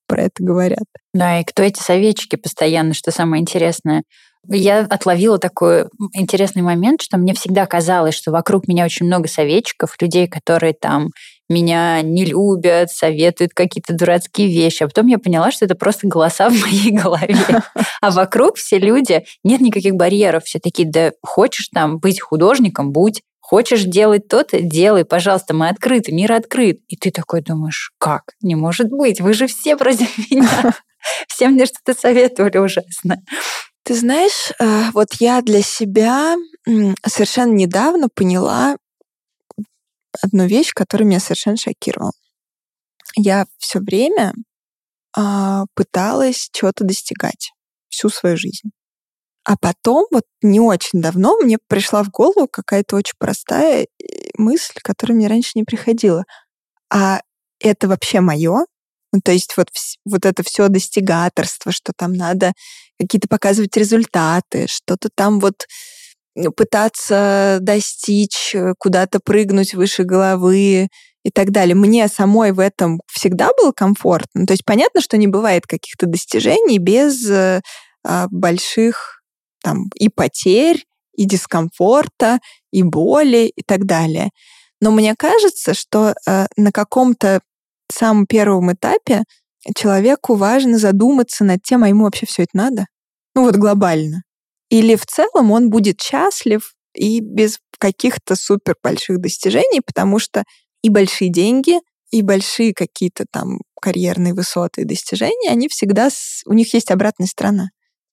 про 0.08 0.24
это 0.24 0.44
говорят. 0.44 0.86
Да, 1.14 1.40
и 1.40 1.44
кто 1.44 1.64
эти 1.64 1.80
советчики 1.80 2.36
постоянно, 2.36 2.94
что 2.94 3.12
самое 3.12 3.42
интересное. 3.42 4.04
Я 4.48 4.80
отловила 4.82 5.38
такой 5.38 5.86
интересный 6.14 6.62
момент, 6.62 7.02
что 7.02 7.18
мне 7.18 7.34
всегда 7.34 7.66
казалось, 7.66 8.16
что 8.16 8.32
вокруг 8.32 8.68
меня 8.68 8.86
очень 8.86 9.06
много 9.06 9.28
советчиков, 9.28 9.96
людей, 10.00 10.28
которые 10.28 10.74
там 10.74 11.10
меня 11.50 12.02
не 12.02 12.26
любят, 12.26 12.92
советуют 12.92 13.54
какие-то 13.54 13.94
дурацкие 13.94 14.48
вещи. 14.48 14.84
А 14.84 14.88
потом 14.88 15.08
я 15.08 15.18
поняла, 15.18 15.52
что 15.52 15.66
это 15.66 15.76
просто 15.76 16.08
голоса 16.08 16.50
в 16.50 16.60
моей 16.60 16.92
голове. 16.92 17.36
А 18.02 18.12
вокруг 18.12 18.56
все 18.56 18.80
люди, 18.80 19.26
нет 19.44 19.60
никаких 19.60 19.96
барьеров. 19.96 20.46
Все 20.46 20.60
такие, 20.60 20.90
да 20.90 21.12
хочешь 21.22 21.68
там 21.74 22.00
быть 22.00 22.22
художником, 22.22 22.92
будь. 22.92 23.22
Хочешь 23.42 23.84
делать 23.84 24.28
то-то, 24.28 24.62
делай, 24.62 25.06
пожалуйста, 25.06 25.54
мы 25.56 25.70
открыты, 25.70 26.12
мир 26.14 26.32
открыт. 26.32 26.80
И 26.88 26.96
ты 26.96 27.12
такой 27.12 27.42
думаешь, 27.42 27.92
как? 27.98 28.36
Не 28.42 28.56
может 28.56 28.90
быть, 28.90 29.20
вы 29.20 29.34
же 29.34 29.48
все 29.48 29.76
против 29.76 30.18
меня. 30.32 30.74
Все 31.28 31.48
мне 31.48 31.66
что-то 31.66 32.00
советовали 32.00 32.58
ужасно. 32.58 33.24
Ты 33.90 33.96
знаешь, 33.96 34.52
э, 34.60 34.92
вот 34.94 35.16
я 35.16 35.42
для 35.42 35.64
себя 35.64 36.36
совершенно 37.08 37.54
недавно 37.54 38.08
поняла 38.08 38.78
одну 40.22 40.46
вещь, 40.46 40.74
которая 40.76 41.08
меня 41.08 41.20
совершенно 41.20 41.58
шокировала. 41.58 42.12
Я 43.16 43.48
все 43.58 43.80
время 43.80 44.36
а, 45.18 45.64
пыталась 45.74 46.50
чего-то 46.52 46.84
достигать 46.84 47.52
всю 47.90 48.10
свою 48.10 48.38
жизнь. 48.38 48.70
А 49.44 49.58
потом, 49.58 50.06
вот 50.12 50.26
не 50.44 50.60
очень 50.60 51.02
давно, 51.02 51.38
мне 51.40 51.58
пришла 51.68 52.04
в 52.04 52.12
голову 52.12 52.48
какая-то 52.48 52.96
очень 52.96 53.16
простая 53.18 53.86
э, 53.86 53.88
мысль, 54.38 54.80
которая 54.84 55.16
мне 55.16 55.28
раньше 55.28 55.54
не 55.56 55.64
приходила. 55.64 56.26
А 56.94 57.22
это 57.60 57.88
вообще 57.88 58.20
мое? 58.20 58.68
Ну, 59.12 59.22
то 59.24 59.32
есть 59.32 59.56
вот, 59.58 59.70
вот 60.06 60.26
это 60.26 60.44
все 60.44 60.68
достигаторство, 60.68 61.72
что 61.72 61.94
там 61.96 62.14
надо 62.14 62.54
какие-то 63.00 63.28
показывать 63.28 63.76
результаты, 63.76 64.68
что-то 64.68 65.10
там 65.14 65.40
вот 65.40 65.66
пытаться 66.56 67.58
достичь, 67.62 68.54
э, 68.54 68.74
куда-то 68.78 69.20
прыгнуть 69.20 69.74
выше 69.74 70.04
головы 70.04 70.88
и 71.24 71.32
так 71.32 71.52
далее. 71.52 71.76
Мне 71.76 72.08
самой 72.08 72.52
в 72.52 72.60
этом 72.60 73.02
всегда 73.08 73.50
было 73.58 73.72
комфортно. 73.72 74.46
То 74.46 74.54
есть 74.54 74.64
понятно, 74.66 75.02
что 75.02 75.18
не 75.18 75.28
бывает 75.28 75.66
каких-то 75.68 76.06
достижений 76.06 76.78
без 76.78 77.30
э, 77.30 77.62
а, 78.06 78.28
больших 78.30 79.22
там 79.62 79.90
и 79.96 80.08
потерь, 80.08 80.86
и 81.16 81.26
дискомфорта, 81.26 82.40
и 82.72 82.84
боли 82.84 83.52
и 83.54 83.62
так 83.62 83.86
далее. 83.86 84.30
Но 84.80 84.92
мне 84.92 85.16
кажется, 85.18 85.74
что 85.74 86.16
э, 86.26 86.46
на 86.56 86.72
каком-то 86.72 87.42
самом 87.94 88.26
первом 88.26 88.72
этапе 88.74 89.24
человеку 89.76 90.36
важно 90.36 90.78
задуматься 90.78 91.44
над 91.44 91.62
тем, 91.64 91.84
а 91.84 91.90
ему 91.90 92.06
вообще 92.06 92.26
все 92.26 92.44
это 92.44 92.52
надо. 92.54 92.86
Ну 93.36 93.44
вот 93.44 93.56
глобально. 93.56 94.24
Или 94.70 94.96
в 94.96 95.06
целом 95.06 95.52
он 95.52 95.70
будет 95.70 96.02
счастлив 96.02 96.74
и 96.94 97.20
без 97.20 97.60
каких-то 97.78 98.36
супер 98.36 98.76
больших 98.84 99.20
достижений, 99.20 99.82
потому 99.86 100.20
что 100.20 100.44
и 100.82 100.90
большие 100.90 101.32
деньги, 101.32 101.80
и 102.12 102.22
большие 102.22 102.74
какие-то 102.74 103.26
там 103.32 103.60
карьерные 103.82 104.34
высоты 104.34 104.82
и 104.82 104.86
достижения, 104.86 105.50
они 105.50 105.68
всегда, 105.68 106.10
с... 106.10 106.42
у 106.46 106.54
них 106.54 106.74
есть 106.74 106.92
обратная 106.92 107.28
сторона. 107.28 107.70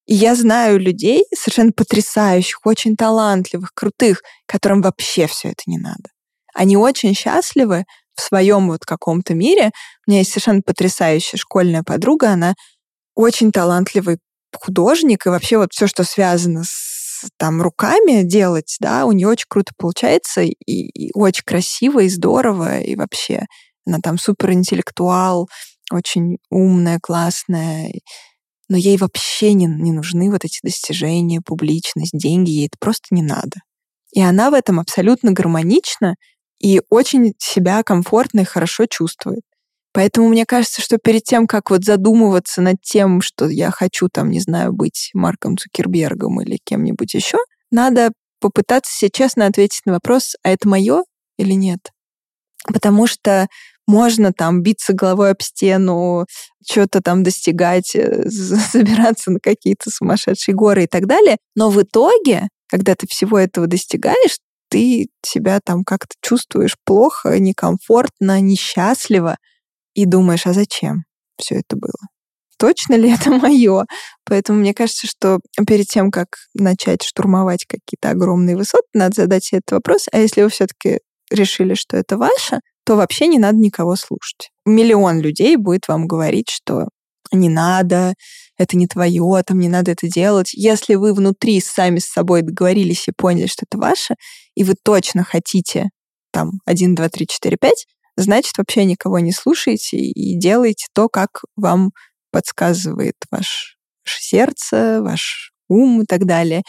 И 0.06 0.14
я 0.14 0.36
знаю 0.36 0.78
людей 0.78 1.24
совершенно 1.34 1.72
потрясающих, 1.72 2.60
очень 2.64 2.96
талантливых, 2.96 3.72
крутых, 3.74 4.22
которым 4.46 4.82
вообще 4.82 5.26
все 5.26 5.48
это 5.48 5.62
не 5.66 5.78
надо. 5.78 6.10
Они 6.54 6.76
очень 6.76 7.14
счастливы 7.14 7.84
в 8.16 8.22
своем 8.22 8.68
вот 8.68 8.85
каком-то 8.85 9.35
мире. 9.35 9.70
У 10.07 10.11
меня 10.11 10.20
есть 10.20 10.33
совершенно 10.33 10.62
потрясающая 10.62 11.38
школьная 11.38 11.83
подруга, 11.83 12.31
она 12.31 12.55
очень 13.14 13.52
талантливый 13.52 14.18
художник, 14.55 15.26
и 15.26 15.29
вообще 15.29 15.59
вот 15.59 15.72
все, 15.72 15.87
что 15.87 16.05
связано 16.05 16.64
с 16.64 17.29
там 17.38 17.62
руками 17.62 18.22
делать, 18.22 18.76
да, 18.81 19.07
у 19.07 19.12
нее 19.12 19.29
очень 19.29 19.46
круто 19.48 19.72
получается, 19.76 20.42
и, 20.42 20.52
и 20.66 21.11
очень 21.14 21.44
красиво, 21.44 22.00
и 22.00 22.09
здорово, 22.09 22.81
и 22.81 22.94
вообще 22.94 23.46
она 23.87 23.98
там 24.02 24.18
суперинтеллектуал, 24.18 25.48
очень 25.90 26.38
умная, 26.50 26.98
классная, 27.00 27.92
но 28.68 28.76
ей 28.76 28.96
вообще 28.96 29.52
не, 29.52 29.66
не 29.66 29.92
нужны 29.92 30.31
вот 30.31 30.44
эти 30.44 30.59
достижения, 30.62 31.40
публичность, 31.44 32.12
деньги, 32.12 32.50
ей 32.50 32.66
это 32.66 32.76
просто 32.81 33.07
не 33.11 33.22
надо. 33.22 33.61
И 34.12 34.20
она 34.20 34.50
в 34.50 34.55
этом 34.55 34.81
абсолютно 34.81 35.33
гармонична 35.33 36.16
и 36.58 36.80
очень 36.90 37.34
себя 37.38 37.82
комфортно 37.82 38.40
и 38.40 38.44
хорошо 38.44 38.86
чувствует. 38.86 39.42
Поэтому 39.92 40.28
мне 40.28 40.44
кажется, 40.44 40.82
что 40.82 40.98
перед 40.98 41.24
тем, 41.24 41.46
как 41.46 41.70
вот 41.70 41.84
задумываться 41.84 42.60
над 42.60 42.76
тем, 42.82 43.22
что 43.22 43.48
я 43.48 43.70
хочу 43.70 44.08
там, 44.08 44.30
не 44.30 44.40
знаю, 44.40 44.72
быть 44.72 45.10
Марком 45.14 45.56
Цукербергом 45.56 46.42
или 46.42 46.58
кем-нибудь 46.62 47.14
еще, 47.14 47.38
надо 47.70 48.12
попытаться 48.38 48.94
себе 48.94 49.10
честно 49.10 49.46
ответить 49.46 49.82
на 49.86 49.94
вопрос, 49.94 50.36
а 50.42 50.50
это 50.50 50.68
мое 50.68 51.02
или 51.38 51.52
нет? 51.52 51.80
Потому 52.66 53.06
что 53.06 53.46
можно 53.86 54.32
там 54.32 54.62
биться 54.62 54.92
головой 54.92 55.30
об 55.30 55.40
стену, 55.40 56.26
что-то 56.68 57.00
там 57.00 57.22
достигать, 57.22 57.94
э, 57.94 58.24
забираться 58.28 59.30
на 59.30 59.40
какие-то 59.40 59.90
сумасшедшие 59.90 60.54
горы 60.54 60.84
и 60.84 60.86
так 60.86 61.06
далее. 61.06 61.38
Но 61.54 61.70
в 61.70 61.80
итоге, 61.80 62.48
когда 62.68 62.94
ты 62.94 63.06
всего 63.06 63.38
этого 63.38 63.66
достигаешь, 63.66 64.38
ты 64.68 65.09
себя 65.24 65.61
там 65.64 65.85
как-то 65.85 66.14
чувствуешь 66.20 66.76
плохо, 66.85 67.38
некомфортно, 67.38 68.40
несчастливо 68.40 69.37
и 69.94 70.05
думаешь, 70.05 70.46
а 70.46 70.52
зачем 70.52 71.05
все 71.38 71.57
это 71.57 71.76
было? 71.76 72.09
Точно 72.59 72.94
ли 72.94 73.12
это 73.12 73.31
мое? 73.31 73.87
Поэтому 74.24 74.61
мне 74.61 74.74
кажется, 74.74 75.07
что 75.07 75.40
перед 75.66 75.87
тем, 75.87 76.11
как 76.11 76.37
начать 76.55 77.02
штурмовать 77.02 77.64
какие-то 77.66 78.11
огромные 78.11 78.57
высоты, 78.57 78.87
надо 78.94 79.22
задать 79.22 79.44
себе 79.44 79.59
этот 79.59 79.72
вопрос. 79.72 80.07
А 80.12 80.18
если 80.18 80.42
вы 80.42 80.48
все-таки 80.48 81.00
решили, 81.31 81.74
что 81.74 81.96
это 81.96 82.16
ваше, 82.16 82.61
то 82.85 82.96
вообще 82.96 83.26
не 83.26 83.38
надо 83.38 83.59
никого 83.59 83.96
слушать. 83.96 84.50
Миллион 84.64 85.20
людей 85.20 85.57
будет 85.57 85.88
вам 85.88 86.07
говорить, 86.07 86.50
что 86.50 86.88
не 87.33 87.48
надо, 87.48 88.14
это 88.58 88.76
не 88.76 88.86
твое, 88.86 89.42
там 89.44 89.58
не 89.58 89.68
надо 89.68 89.92
это 89.92 90.08
делать. 90.08 90.52
Если 90.54 90.94
вы 90.94 91.12
внутри 91.12 91.60
сами 91.60 91.98
с 91.98 92.06
собой 92.06 92.42
договорились 92.42 93.08
и 93.08 93.12
поняли, 93.12 93.46
что 93.46 93.64
это 93.68 93.78
ваше, 93.78 94.14
и 94.54 94.64
вы 94.64 94.74
точно 94.74 95.24
хотите 95.24 95.90
там 96.32 96.60
1, 96.64 96.94
2, 96.94 97.08
3, 97.08 97.26
4, 97.26 97.56
5, 97.56 97.86
значит, 98.16 98.58
вообще 98.58 98.84
никого 98.84 99.18
не 99.18 99.32
слушаете 99.32 99.98
и 99.98 100.38
делаете 100.38 100.86
то, 100.94 101.08
как 101.08 101.42
вам 101.56 101.92
подсказывает 102.30 103.14
ваше 103.30 103.76
сердце, 104.04 105.00
ваш 105.02 105.52
ум 105.68 106.02
и 106.02 106.06
так 106.06 106.24
далее. 106.26 106.62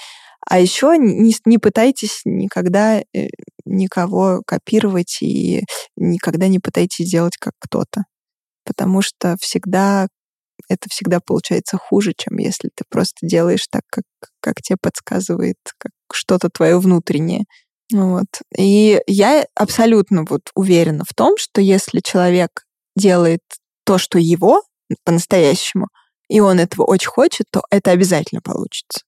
А 0.50 0.60
еще 0.60 0.98
не, 0.98 1.36
не 1.46 1.58
пытайтесь 1.58 2.22
никогда 2.24 3.00
э, 3.00 3.28
никого 3.66 4.42
копировать 4.46 5.18
и 5.22 5.64
никогда 5.98 6.48
не 6.48 6.60
пытайтесь 6.60 7.10
делать 7.10 7.36
как 7.38 7.54
кто-то. 7.60 8.04
Потому 8.64 9.02
что 9.02 9.36
всегда 9.40 10.08
это 10.70 10.90
всегда 10.90 11.20
получается 11.20 11.78
хуже, 11.78 12.14
чем 12.18 12.38
если 12.38 12.70
ты 12.74 12.84
просто 12.90 13.18
делаешь 13.22 13.68
так, 13.70 13.84
как, 13.90 14.04
как 14.42 14.62
тебе 14.62 14.78
подсказывает 14.82 15.58
как 15.78 15.92
что-то 16.12 16.50
твое 16.50 16.80
внутреннее. 16.80 17.46
Вот. 17.94 18.28
И 18.58 19.02
я 19.08 19.46
абсолютно 19.56 20.26
вот 20.30 20.42
уверена 20.56 21.04
в 21.08 21.14
том, 21.14 21.36
что 21.38 21.62
если 21.62 22.02
человек 22.04 22.64
делает 22.96 23.42
то, 23.86 23.98
что 23.98 24.20
его 24.20 24.62
по-настоящему, 25.06 25.88
и 26.30 26.40
он 26.40 26.60
этого 26.60 26.86
очень 26.86 27.10
хочет, 27.10 27.46
то 27.52 27.62
это 27.70 27.92
обязательно 27.92 28.42
получится 28.42 29.02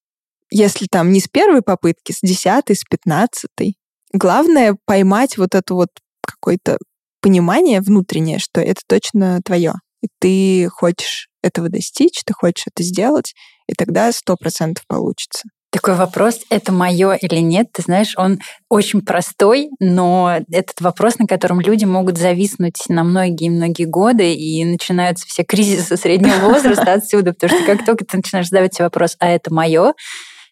если 0.51 0.87
там 0.89 1.11
не 1.11 1.19
с 1.19 1.27
первой 1.27 1.61
попытки, 1.61 2.11
с 2.11 2.19
десятой, 2.21 2.75
с 2.75 2.83
пятнадцатой. 2.83 3.75
Главное 4.11 4.75
поймать 4.85 5.37
вот 5.37 5.55
это 5.55 5.73
вот 5.73 5.89
какое-то 6.21 6.77
понимание 7.21 7.81
внутреннее, 7.81 8.39
что 8.39 8.61
это 8.61 8.81
точно 8.87 9.41
твое. 9.43 9.73
И 10.01 10.07
ты 10.19 10.69
хочешь 10.69 11.27
этого 11.41 11.69
достичь, 11.69 12.21
ты 12.25 12.33
хочешь 12.33 12.65
это 12.73 12.83
сделать, 12.83 13.33
и 13.67 13.73
тогда 13.73 14.11
сто 14.11 14.35
процентов 14.35 14.85
получится. 14.87 15.43
Такой 15.71 15.93
вопрос, 15.93 16.39
это 16.49 16.71
мое 16.71 17.13
или 17.13 17.39
нет, 17.41 17.67
ты 17.71 17.83
знаешь, 17.83 18.15
он 18.17 18.39
очень 18.69 19.03
простой, 19.03 19.69
но 19.79 20.39
этот 20.51 20.81
вопрос, 20.81 21.19
на 21.19 21.27
котором 21.27 21.61
люди 21.61 21.85
могут 21.85 22.17
зависнуть 22.17 22.85
на 22.87 23.03
многие-многие 23.03 23.85
годы, 23.85 24.33
и 24.33 24.65
начинаются 24.65 25.27
все 25.27 25.43
кризисы 25.43 25.95
среднего 25.95 26.37
возраста 26.51 26.93
отсюда, 26.93 27.33
потому 27.33 27.55
что 27.59 27.71
как 27.71 27.85
только 27.85 28.03
ты 28.03 28.17
начинаешь 28.17 28.47
задавать 28.49 28.73
себе 28.73 28.85
вопрос, 28.85 29.15
а 29.19 29.27
это 29.27 29.53
мое, 29.53 29.93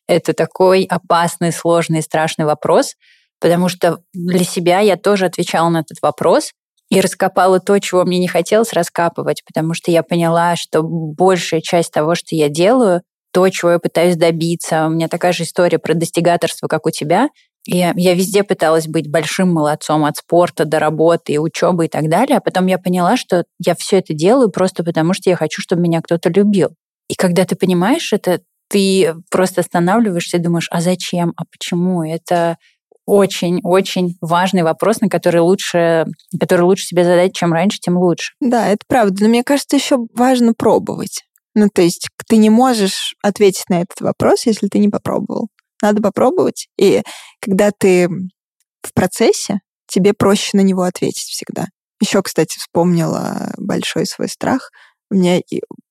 это 0.07 0.33
такой 0.33 0.83
опасный, 0.83 1.51
сложный, 1.51 2.03
страшный 2.03 2.45
вопрос, 2.45 2.93
потому 3.39 3.69
что 3.69 3.99
для 4.13 4.43
себя 4.43 4.81
я 4.81 4.97
тоже 4.97 5.25
отвечала 5.25 5.69
на 5.69 5.79
этот 5.79 5.97
вопрос 6.03 6.51
и 6.89 7.02
раскопала 7.02 7.60
то, 7.60 7.78
чего 7.80 8.06
мне 8.06 8.19
не 8.19 8.28
хотелось 8.28 8.73
раскапывать, 8.73 9.43
потому 9.45 9.73
что 9.73 9.91
я 9.91 10.04
поняла, 10.04 10.56
что 10.56 10.84
большая 10.84 11.62
часть 11.62 11.91
того, 11.91 12.15
что 12.15 12.36
я 12.36 12.50
делаю, 12.50 13.02
то, 13.34 13.47
чего 13.50 13.71
я 13.71 13.80
пытаюсь 13.80 14.15
добиться. 14.15 14.88
У 14.88 14.89
меня 14.89 15.08
такая 15.08 15.34
же 15.34 15.43
история 15.43 15.80
про 15.80 15.93
достигаторство, 15.93 16.67
как 16.67 16.86
у 16.86 16.91
тебя. 16.91 17.30
И 17.65 17.78
я 17.78 18.13
везде 18.13 18.43
пыталась 18.43 18.88
быть 18.88 19.12
большим 19.12 19.52
молодцом 19.54 20.06
от 20.06 20.15
спорта 20.17 20.63
до 20.63 20.80
работы 20.80 21.34
и 21.34 21.38
учебы 21.38 21.86
и 21.86 21.89
так 21.89 22.10
далее. 22.10 22.38
А 22.38 22.41
потом 22.41 22.67
я 22.67 22.78
поняла, 22.78 23.17
что 23.17 23.43
я 23.60 23.76
все 23.76 23.97
это 23.97 24.13
делаю 24.13 24.50
просто 24.50 24.86
потому, 24.86 25.13
что 25.13 25.30
я 25.30 25.36
хочу, 25.36 25.62
чтобы 25.62 25.82
меня 25.82 26.02
кто-то 26.02 26.30
любил. 26.30 26.69
И 27.10 27.15
когда 27.15 27.43
ты 27.43 27.58
понимаешь 27.58 28.13
это, 28.13 28.39
ты 28.69 29.15
просто 29.30 29.62
останавливаешься 29.62 30.38
и 30.38 30.41
думаешь, 30.41 30.67
а 30.71 30.82
зачем, 30.82 31.34
а 31.36 31.43
почему? 31.52 32.04
Это 32.04 32.58
очень-очень 33.08 34.15
важный 34.22 34.62
вопрос, 34.62 35.02
на 35.02 35.10
который 35.10 35.41
лучше, 35.41 36.06
который 36.39 36.62
лучше 36.62 36.86
себе 36.86 37.04
задать, 37.04 37.34
чем 37.34 37.54
раньше, 37.54 37.80
тем 37.80 37.98
лучше. 37.98 38.34
Да, 38.39 38.67
это 38.67 38.86
правда. 38.88 39.24
Но 39.24 39.30
мне 39.30 39.43
кажется, 39.43 39.76
еще 39.76 39.98
важно 40.13 40.54
пробовать. 40.54 41.24
Ну, 41.56 41.70
то 41.74 41.82
есть 41.82 42.08
ты 42.28 42.38
не 42.38 42.52
можешь 42.52 43.15
ответить 43.24 43.70
на 43.70 43.82
этот 43.82 44.02
вопрос, 44.02 44.46
если 44.46 44.67
ты 44.67 44.78
не 44.78 44.89
попробовал. 44.89 45.48
Надо 45.82 46.02
попробовать. 46.04 46.67
И 46.78 47.02
когда 47.41 47.72
ты 47.72 48.08
в 48.84 48.93
процессе, 48.93 49.62
тебе 49.88 50.13
проще 50.13 50.56
на 50.58 50.62
него 50.62 50.84
ответить 50.84 51.30
всегда. 51.30 51.67
Еще, 52.00 52.22
кстати, 52.22 52.60
вспомнила 52.60 53.54
большой 53.58 54.06
свой 54.06 54.30
страх— 54.30 54.70
у 55.10 55.15
меня 55.15 55.39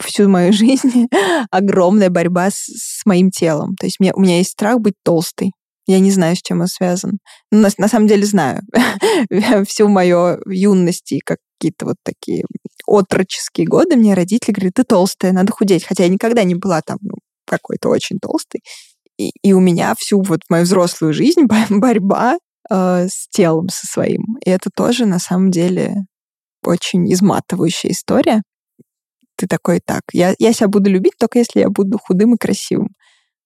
всю 0.03 0.29
мою 0.29 0.53
жизнь 0.53 1.07
огромная 1.51 2.11
борьба 2.11 2.51
с, 2.51 2.67
с 2.67 3.07
моим 3.07 3.31
телом. 3.31 3.77
То 3.77 3.87
есть 3.87 4.01
мне, 4.01 4.13
у 4.15 4.21
меня 4.21 4.39
есть 4.39 4.51
страх 4.51 4.81
быть 4.81 4.95
толстой. 5.03 5.53
Я 5.87 6.01
не 6.01 6.11
знаю, 6.11 6.37
с 6.37 6.43
чем 6.43 6.61
он 6.61 6.67
связан. 6.67 7.19
Но 7.51 7.61
на, 7.61 7.69
на 7.79 7.89
самом 7.89 8.09
деле 8.09 8.25
знаю. 8.25 8.63
Всю 9.67 9.89
мою 9.89 10.39
юность 10.47 11.13
и 11.13 11.21
какие-то 11.21 11.87
вот 11.87 11.97
такие 12.03 12.45
отроческие 12.87 13.67
годы 13.67 13.97
мне 13.97 14.15
родители 14.15 14.53
говорят, 14.53 14.75
ты 14.75 14.85
толстая, 14.85 15.33
надо 15.33 15.53
худеть. 15.53 15.85
Хотя 15.85 16.05
я 16.05 16.09
никогда 16.09 16.45
не 16.45 16.55
была 16.55 16.83
там 16.83 16.99
ну, 17.03 17.15
какой-то 17.47 17.89
очень 17.89 18.19
толстой. 18.19 18.63
И, 19.19 19.31
и 19.43 19.53
у 19.53 19.61
меня 19.61 19.95
всю 19.97 20.21
вот 20.21 20.41
мою 20.49 20.65
взрослую 20.65 21.13
жизнь 21.13 21.47
борьба 21.71 22.39
э, 22.71 23.07
с 23.09 23.29
телом 23.31 23.69
со 23.69 23.87
своим. 23.87 24.39
И 24.45 24.51
это 24.51 24.71
тоже 24.75 25.07
на 25.07 25.19
самом 25.19 25.51
деле 25.51 25.95
очень 26.63 27.13
изматывающая 27.13 27.93
история 27.93 28.43
ты 29.37 29.47
такой, 29.47 29.81
так, 29.85 30.03
я, 30.13 30.35
я 30.39 30.53
себя 30.53 30.69
буду 30.69 30.91
любить 30.91 31.15
только 31.19 31.39
если 31.39 31.61
я 31.61 31.69
буду 31.69 31.99
худым 31.99 32.35
и 32.35 32.39
красивым. 32.39 32.89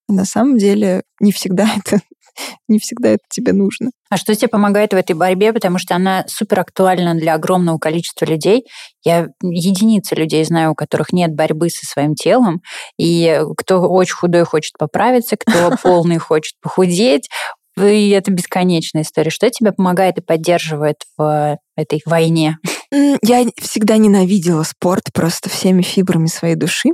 А 0.08 0.12
на 0.12 0.24
самом 0.24 0.56
деле 0.56 1.02
не 1.20 1.32
всегда 1.32 1.68
это 1.84 2.00
не 2.68 2.78
всегда 2.78 3.10
это 3.10 3.22
тебе 3.28 3.52
нужно. 3.52 3.90
А 4.10 4.16
что 4.16 4.34
тебе 4.34 4.48
помогает 4.48 4.92
в 4.92 4.96
этой 4.96 5.14
борьбе? 5.14 5.52
Потому 5.52 5.78
что 5.78 5.94
она 5.94 6.24
супер 6.26 6.60
актуальна 6.60 7.14
для 7.14 7.34
огромного 7.34 7.78
количества 7.78 8.24
людей. 8.24 8.64
Я 9.04 9.28
единицы 9.42 10.14
людей 10.14 10.44
знаю, 10.44 10.72
у 10.72 10.74
которых 10.74 11.12
нет 11.12 11.34
борьбы 11.34 11.70
со 11.70 11.86
своим 11.86 12.14
телом. 12.14 12.60
И 12.98 13.40
кто 13.56 13.80
очень 13.82 14.14
худой 14.14 14.44
хочет 14.44 14.74
поправиться, 14.78 15.36
кто 15.36 15.72
полный 15.82 16.18
хочет 16.18 16.54
похудеть. 16.60 17.28
И 17.78 18.10
это 18.10 18.30
бесконечная 18.30 19.02
история. 19.02 19.30
Что 19.30 19.48
тебе 19.50 19.72
помогает 19.72 20.18
и 20.18 20.22
поддерживает 20.22 20.96
в 21.16 21.58
этой 21.76 22.02
войне? 22.04 22.58
Я 22.90 23.46
всегда 23.58 23.96
ненавидела 23.96 24.64
спорт 24.64 25.04
просто 25.14 25.48
всеми 25.48 25.82
фибрами 25.82 26.26
своей 26.26 26.56
души. 26.56 26.90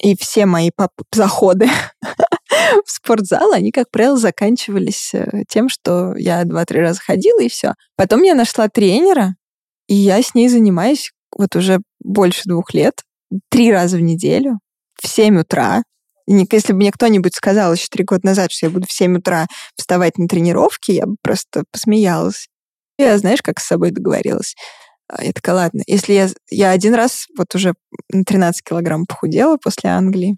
И 0.00 0.16
все 0.16 0.46
мои 0.46 0.70
заходы 1.12 1.68
спортзал, 2.86 3.52
они, 3.52 3.70
как 3.70 3.90
правило, 3.90 4.16
заканчивались 4.16 5.14
э, 5.14 5.44
тем, 5.48 5.68
что 5.68 6.14
я 6.16 6.44
два-три 6.44 6.80
раза 6.80 7.00
ходила, 7.00 7.40
и 7.40 7.48
все. 7.48 7.74
Потом 7.96 8.22
я 8.22 8.34
нашла 8.34 8.68
тренера, 8.68 9.34
и 9.88 9.94
я 9.94 10.22
с 10.22 10.34
ней 10.34 10.48
занимаюсь 10.48 11.12
вот 11.36 11.56
уже 11.56 11.80
больше 12.00 12.42
двух 12.46 12.74
лет, 12.74 13.02
три 13.50 13.72
раза 13.72 13.96
в 13.96 14.00
неделю, 14.00 14.60
в 15.00 15.08
7 15.08 15.40
утра, 15.40 15.82
Если 16.26 16.72
бы 16.72 16.78
мне 16.78 16.92
кто-нибудь 16.92 17.34
сказал 17.34 17.74
еще 17.74 17.88
три 17.90 18.04
года 18.04 18.26
назад, 18.26 18.52
что 18.52 18.66
я 18.66 18.70
буду 18.70 18.86
в 18.86 18.92
7 18.92 19.18
утра 19.18 19.46
вставать 19.76 20.16
на 20.18 20.28
тренировки, 20.28 20.92
я 20.92 21.06
бы 21.06 21.16
просто 21.22 21.64
посмеялась. 21.70 22.48
Я, 22.98 23.18
знаешь, 23.18 23.42
как 23.42 23.60
с 23.60 23.66
собой 23.66 23.90
договорилась? 23.90 24.54
А, 25.08 25.22
я 25.22 25.32
такая, 25.32 25.56
ладно, 25.56 25.82
если 25.86 26.12
я, 26.14 26.28
я 26.50 26.70
один 26.70 26.94
раз 26.94 27.26
вот 27.36 27.54
уже 27.54 27.74
на 28.10 28.24
13 28.24 28.62
килограмм 28.62 29.04
похудела 29.06 29.56
после 29.56 29.90
Англии, 29.90 30.36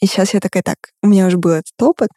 и 0.00 0.06
сейчас 0.06 0.34
я 0.34 0.40
такая, 0.40 0.62
так, 0.62 0.76
у 1.02 1.08
меня 1.08 1.26
уже 1.26 1.36
был 1.38 1.50
этот 1.50 1.80
опыт, 1.80 2.08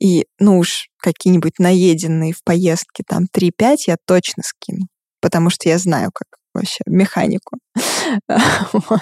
и, 0.00 0.26
ну 0.38 0.58
уж, 0.58 0.88
какие-нибудь 0.98 1.58
наеденные 1.58 2.32
в 2.32 2.42
поездке, 2.44 3.02
там, 3.06 3.24
3-5 3.32 3.84
я 3.86 3.96
точно 4.06 4.42
скину, 4.44 4.86
потому 5.20 5.50
что 5.50 5.68
я 5.68 5.78
знаю, 5.78 6.10
как 6.14 6.28
вообще 6.54 6.80
механику. 6.86 7.58
вот. 8.72 9.00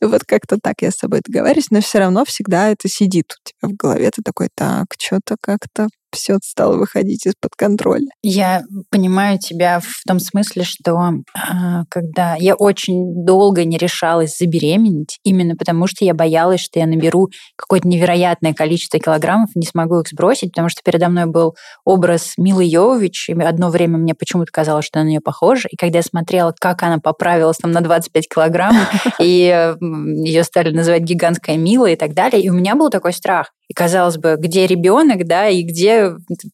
И 0.00 0.04
вот 0.04 0.22
как-то 0.24 0.58
так 0.62 0.82
я 0.82 0.90
с 0.90 0.96
собой 0.96 1.20
договариваюсь, 1.24 1.70
но 1.70 1.80
все 1.80 1.98
равно 1.98 2.24
всегда 2.24 2.68
это 2.68 2.88
сидит 2.88 3.32
у 3.32 3.48
тебя 3.48 3.72
в 3.74 3.76
голове. 3.76 4.10
Ты 4.10 4.22
такой, 4.22 4.48
так, 4.54 4.86
что-то 4.98 5.36
как-то 5.40 5.88
все 6.12 6.38
стало 6.42 6.76
выходить 6.76 7.26
из-под 7.26 7.54
контроля. 7.56 8.06
Я 8.22 8.62
понимаю 8.90 9.38
тебя 9.38 9.80
в 9.80 10.02
том 10.06 10.20
смысле, 10.20 10.64
что 10.64 10.96
а, 10.96 11.84
когда 11.88 12.36
я 12.36 12.54
очень 12.54 13.24
долго 13.24 13.64
не 13.64 13.76
решалась 13.76 14.38
забеременеть, 14.38 15.18
именно 15.22 15.56
потому 15.56 15.86
что 15.86 16.04
я 16.04 16.14
боялась, 16.14 16.60
что 16.60 16.78
я 16.78 16.86
наберу 16.86 17.28
какое-то 17.56 17.88
невероятное 17.88 18.54
количество 18.54 18.98
килограммов, 18.98 19.50
не 19.54 19.66
смогу 19.66 20.00
их 20.00 20.08
сбросить, 20.08 20.52
потому 20.52 20.68
что 20.68 20.80
передо 20.84 21.08
мной 21.08 21.26
был 21.26 21.54
образ 21.84 22.34
Милы 22.36 22.64
Йовович, 22.64 23.30
и 23.30 23.32
одно 23.32 23.70
время 23.70 23.98
мне 23.98 24.14
почему-то 24.14 24.50
казалось, 24.52 24.84
что 24.84 24.98
она 24.98 25.06
на 25.06 25.10
нее 25.10 25.20
похожа, 25.20 25.68
и 25.70 25.76
когда 25.76 25.98
я 25.98 26.02
смотрела, 26.02 26.54
как 26.58 26.82
она 26.82 26.98
поправилась 26.98 27.58
там 27.58 27.70
на 27.72 27.80
25 27.80 28.27
килограммов, 28.28 28.88
и 29.20 29.76
ее 29.80 30.44
стали 30.44 30.70
называть 30.70 31.02
гигантская 31.02 31.56
Мила 31.56 31.86
и 31.86 31.96
так 31.96 32.14
далее, 32.14 32.42
и 32.42 32.50
у 32.50 32.54
меня 32.54 32.74
был 32.74 32.90
такой 32.90 33.12
страх. 33.12 33.52
И 33.68 33.74
казалось 33.74 34.16
бы, 34.16 34.36
где 34.38 34.66
ребенок, 34.66 35.26
да, 35.26 35.48
и 35.48 35.62
где 35.62 36.12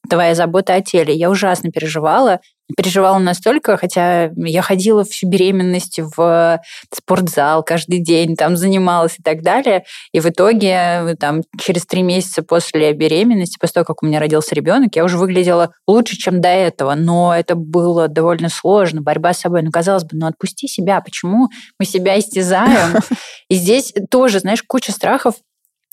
твоя 0.08 0.34
забота 0.34 0.74
о 0.74 0.80
теле. 0.80 1.14
Я 1.14 1.30
ужасно 1.30 1.70
переживала. 1.70 2.40
Переживала 2.76 3.18
настолько, 3.18 3.76
хотя 3.76 4.30
я 4.36 4.62
ходила 4.62 5.04
всю 5.04 5.28
беременность 5.28 6.00
в 6.16 6.60
спортзал 6.92 7.62
каждый 7.62 8.02
день, 8.02 8.36
там 8.36 8.56
занималась 8.56 9.16
и 9.18 9.22
так 9.22 9.42
далее. 9.42 9.84
И 10.12 10.20
в 10.20 10.26
итоге 10.26 11.14
там 11.20 11.42
через 11.60 11.84
три 11.84 12.02
месяца 12.02 12.42
после 12.42 12.94
беременности, 12.94 13.58
после 13.60 13.74
того, 13.74 13.84
как 13.84 14.02
у 14.02 14.06
меня 14.06 14.18
родился 14.18 14.54
ребенок, 14.54 14.96
я 14.96 15.04
уже 15.04 15.18
выглядела 15.18 15.72
лучше, 15.86 16.16
чем 16.16 16.40
до 16.40 16.48
этого. 16.48 16.94
Но 16.94 17.34
это 17.36 17.54
было 17.54 18.08
довольно 18.08 18.48
сложно, 18.48 19.02
борьба 19.02 19.34
с 19.34 19.40
собой. 19.40 19.62
Ну, 19.62 19.70
казалось 19.70 20.04
бы, 20.04 20.10
ну 20.12 20.26
отпусти 20.26 20.66
себя, 20.66 21.02
почему 21.02 21.50
мы 21.78 21.84
себя 21.84 22.18
истязаем? 22.18 22.98
И 23.50 23.56
здесь 23.56 23.92
тоже, 24.10 24.40
знаешь, 24.40 24.62
куча 24.62 24.90
страхов 24.90 25.34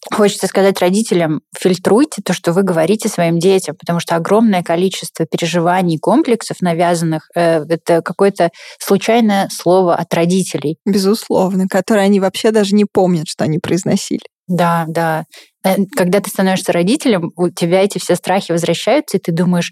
Хочется 0.10 0.48
сказать 0.48 0.80
родителям, 0.80 1.42
фильтруйте 1.58 2.24
то, 2.24 2.34
что 2.34 2.54
вы 2.54 2.64
говорите 2.64 3.08
своим 3.08 3.38
детям, 3.38 3.76
потому 3.78 4.00
что 4.00 4.16
огромное 4.16 4.64
количество 4.64 5.28
переживаний, 5.28 6.00
комплексов 6.00 6.58
навязанных, 6.62 7.30
э, 7.36 7.64
это 7.70 8.02
какое-то 8.02 8.50
случайное 8.80 9.48
слово 9.52 9.96
от 9.96 10.12
родителей. 10.14 10.78
Безусловно, 10.86 11.68
которое 11.68 12.02
они 12.06 12.20
вообще 12.20 12.50
даже 12.52 12.74
не 12.74 12.86
помнят, 12.92 13.28
что 13.28 13.44
они 13.44 13.60
произносили. 13.60 14.24
Да, 14.48 14.86
да. 14.88 15.26
Э, 15.64 15.76
когда 15.96 16.20
ты 16.20 16.32
становишься 16.32 16.72
родителем, 16.72 17.32
у 17.36 17.50
тебя 17.50 17.84
эти 17.84 18.00
все 18.00 18.16
страхи 18.16 18.52
возвращаются, 18.52 19.18
и 19.18 19.22
ты 19.22 19.32
думаешь, 19.32 19.72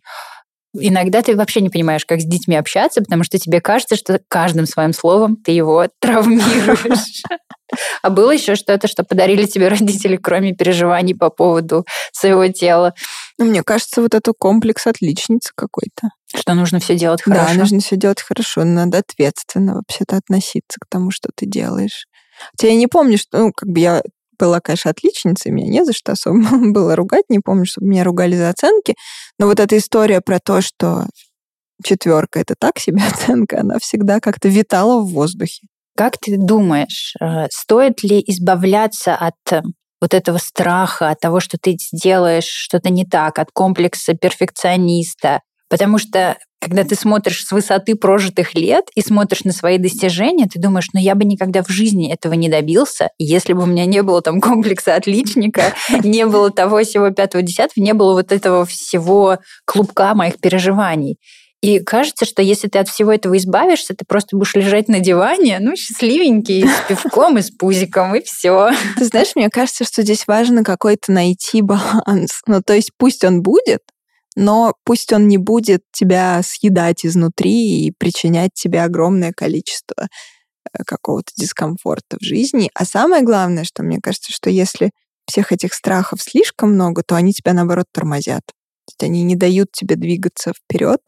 Иногда 0.74 1.22
ты 1.22 1.36
вообще 1.36 1.62
не 1.62 1.70
понимаешь, 1.70 2.06
как 2.06 2.22
с 2.22 2.26
детьми 2.26 2.56
общаться, 2.56 3.02
потому 3.02 3.24
что 3.24 3.40
тебе 3.40 3.60
кажется, 3.60 3.96
что 3.96 4.20
каждым 4.28 4.66
своим 4.68 4.94
словом 4.94 5.36
ты 5.36 5.52
его 5.52 5.88
травмируешь. 6.00 7.24
А 8.02 8.10
было 8.10 8.32
еще 8.32 8.56
что-то, 8.56 8.88
что 8.88 9.04
подарили 9.04 9.46
тебе 9.46 9.68
родители, 9.68 10.18
кроме 10.18 10.54
переживаний 10.54 11.16
по 11.16 11.30
поводу 11.30 11.86
своего 12.12 12.48
тела? 12.48 12.94
Ну, 13.38 13.46
мне 13.46 13.64
кажется, 13.64 14.02
вот 14.02 14.16
это 14.16 14.34
комплекс 14.38 14.88
отличницы 14.88 15.52
какой-то. 15.56 16.10
Что 16.36 16.54
нужно 16.54 16.80
все 16.80 16.96
делать 16.96 17.22
хорошо. 17.22 17.46
Да, 17.48 17.54
нужно 17.54 17.80
все 17.80 17.96
делать 17.96 18.22
хорошо. 18.22 18.64
Надо 18.64 19.00
ответственно 19.00 19.76
вообще-то 19.76 20.18
относиться 20.18 20.80
к 20.80 20.88
тому, 20.90 21.12
что 21.12 21.30
ты 21.36 21.46
делаешь. 21.46 22.06
Хотя 22.52 22.70
я 22.70 22.76
не 22.76 22.88
помню, 22.88 23.18
что, 23.18 23.38
ну, 23.38 23.52
как 23.52 23.70
бы 23.70 23.80
я 23.80 24.02
была, 24.40 24.60
конечно, 24.62 24.92
отличницей, 24.92 25.52
меня 25.52 25.70
не 25.70 25.86
за 25.86 25.94
что 25.94 26.14
особо 26.14 26.40
было 26.72 26.96
ругать, 26.96 27.26
не 27.30 27.40
помню, 27.40 27.66
чтобы 27.66 27.88
меня 27.88 28.04
ругали 28.04 28.36
за 28.36 28.50
оценки, 28.50 28.96
но 29.38 29.48
вот 29.48 29.60
эта 29.60 29.78
история 29.78 30.22
про 30.22 30.40
то, 30.40 30.62
что 30.62 31.06
четверка 31.84 32.40
это 32.40 32.56
так 32.58 32.80
себе 32.80 33.02
оценка, 33.12 33.60
она 33.60 33.80
всегда 33.80 34.20
как-то 34.20 34.48
витала 34.48 35.02
в 35.02 35.12
воздухе. 35.12 35.68
Как 35.96 36.18
ты 36.18 36.38
думаешь, 36.38 37.14
э, 37.20 37.48
стоит 37.52 38.04
ли 38.04 38.24
избавляться 38.26 39.16
от 39.16 39.36
э, 39.52 39.62
вот 40.00 40.14
этого 40.14 40.38
страха, 40.38 41.10
от 41.10 41.20
того, 41.20 41.42
что 41.42 41.58
ты 41.62 41.76
сделаешь 41.78 42.46
что-то 42.46 42.90
не 42.90 43.06
так, 43.06 43.38
от 43.38 43.50
комплекса 43.52 44.14
перфекциониста? 44.14 45.42
Потому 45.70 46.00
что 46.00 46.38
когда 46.60 46.84
ты 46.84 46.96
смотришь 46.96 47.46
с 47.46 47.52
высоты 47.52 47.96
прожитых 47.96 48.54
лет 48.54 48.86
и 48.96 49.02
смотришь 49.02 49.44
на 49.46 49.54
свои 49.54 49.78
достижения, 49.78 50.48
ты 50.52 50.60
думаешь, 50.60 50.90
ну 50.94 51.00
я 51.00 51.16
бы 51.16 51.24
никогда 51.24 51.64
в 51.64 51.70
жизни 51.70 52.12
этого 52.12 52.34
не 52.34 52.50
добился, 52.50 53.10
если 53.18 53.54
бы 53.54 53.64
у 53.64 53.66
меня 53.66 53.86
не 53.86 54.04
было 54.04 54.22
там 54.22 54.42
комплекса 54.42 54.96
отличника, 54.96 55.74
не 56.04 56.26
было 56.26 56.52
того 56.52 56.84
всего 56.84 57.12
пятого 57.12 57.44
десятого, 57.44 57.84
не 57.84 57.94
было 57.94 58.14
вот 58.14 58.32
этого 58.32 58.66
всего 58.66 59.38
клубка 59.66 60.14
моих 60.16 60.40
переживаний. 60.40 61.18
И 61.62 61.80
кажется, 61.80 62.26
что 62.26 62.42
если 62.42 62.70
ты 62.70 62.80
от 62.80 62.88
всего 62.88 63.12
этого 63.12 63.36
избавишься, 63.38 63.94
ты 63.94 64.06
просто 64.08 64.38
будешь 64.38 64.56
лежать 64.56 64.88
на 64.88 65.00
диване, 65.00 65.58
ну, 65.60 65.76
счастливенький, 65.76 66.66
с 66.66 66.88
пивком 66.88 67.38
и 67.38 67.42
с 67.42 67.52
пузиком, 67.52 68.16
и 68.16 68.22
все. 68.22 68.72
Ты 68.98 69.04
знаешь, 69.04 69.32
мне 69.36 69.50
кажется, 69.50 69.84
что 69.84 70.02
здесь 70.02 70.26
важно 70.26 70.64
какой-то 70.64 71.12
найти 71.12 71.62
баланс. 71.62 72.42
Ну, 72.48 72.62
то 72.66 72.74
есть 72.74 72.92
пусть 72.98 73.26
он 73.26 73.42
будет, 73.42 73.82
но 74.40 74.74
пусть 74.86 75.12
он 75.12 75.28
не 75.28 75.38
будет 75.38 75.84
тебя 75.92 76.40
съедать 76.44 77.06
изнутри 77.06 77.88
и 77.88 77.92
причинять 77.92 78.54
тебе 78.54 78.82
огромное 78.84 79.34
количество 79.34 80.08
э, 80.08 80.84
какого-то 80.86 81.34
дискомфорта 81.36 82.16
в 82.18 82.24
жизни. 82.24 82.72
А 82.74 82.86
самое 82.86 83.22
главное, 83.22 83.66
что 83.66 83.84
мне 83.84 84.00
кажется, 84.02 84.32
что 84.32 84.50
если 84.50 84.92
всех 85.28 85.52
этих 85.52 85.74
страхов 85.74 86.22
слишком 86.22 86.72
много, 86.72 87.04
то 87.04 87.16
они 87.16 87.34
тебя, 87.34 87.52
наоборот, 87.52 87.88
тормозят. 87.92 88.44
Они 89.02 89.24
не 89.24 89.36
дают 89.36 89.74
тебе 89.74 89.98
двигаться 89.98 90.54
вперед 90.54 91.02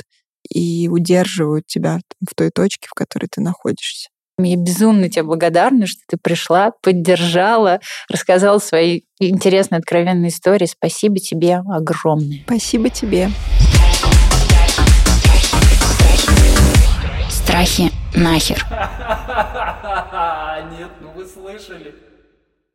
и 0.49 0.89
удерживают 0.89 1.65
тебя 1.67 2.01
в 2.19 2.35
той 2.35 2.49
точке, 2.49 2.89
в 2.89 2.93
которой 2.93 3.29
ты 3.31 3.39
находишься. 3.39 4.09
Я 4.43 4.57
безумно 4.57 5.09
тебе 5.09 5.23
благодарна, 5.23 5.87
что 5.87 6.01
ты 6.07 6.17
пришла, 6.17 6.71
поддержала, 6.81 7.79
рассказала 8.09 8.59
свои 8.59 9.01
интересные, 9.19 9.79
откровенные 9.79 10.29
истории. 10.29 10.65
Спасибо 10.65 11.19
тебе 11.19 11.57
огромное. 11.57 12.41
Спасибо 12.45 12.89
тебе. 12.89 13.29
Страхи 17.29 17.91
нахер. 18.15 18.65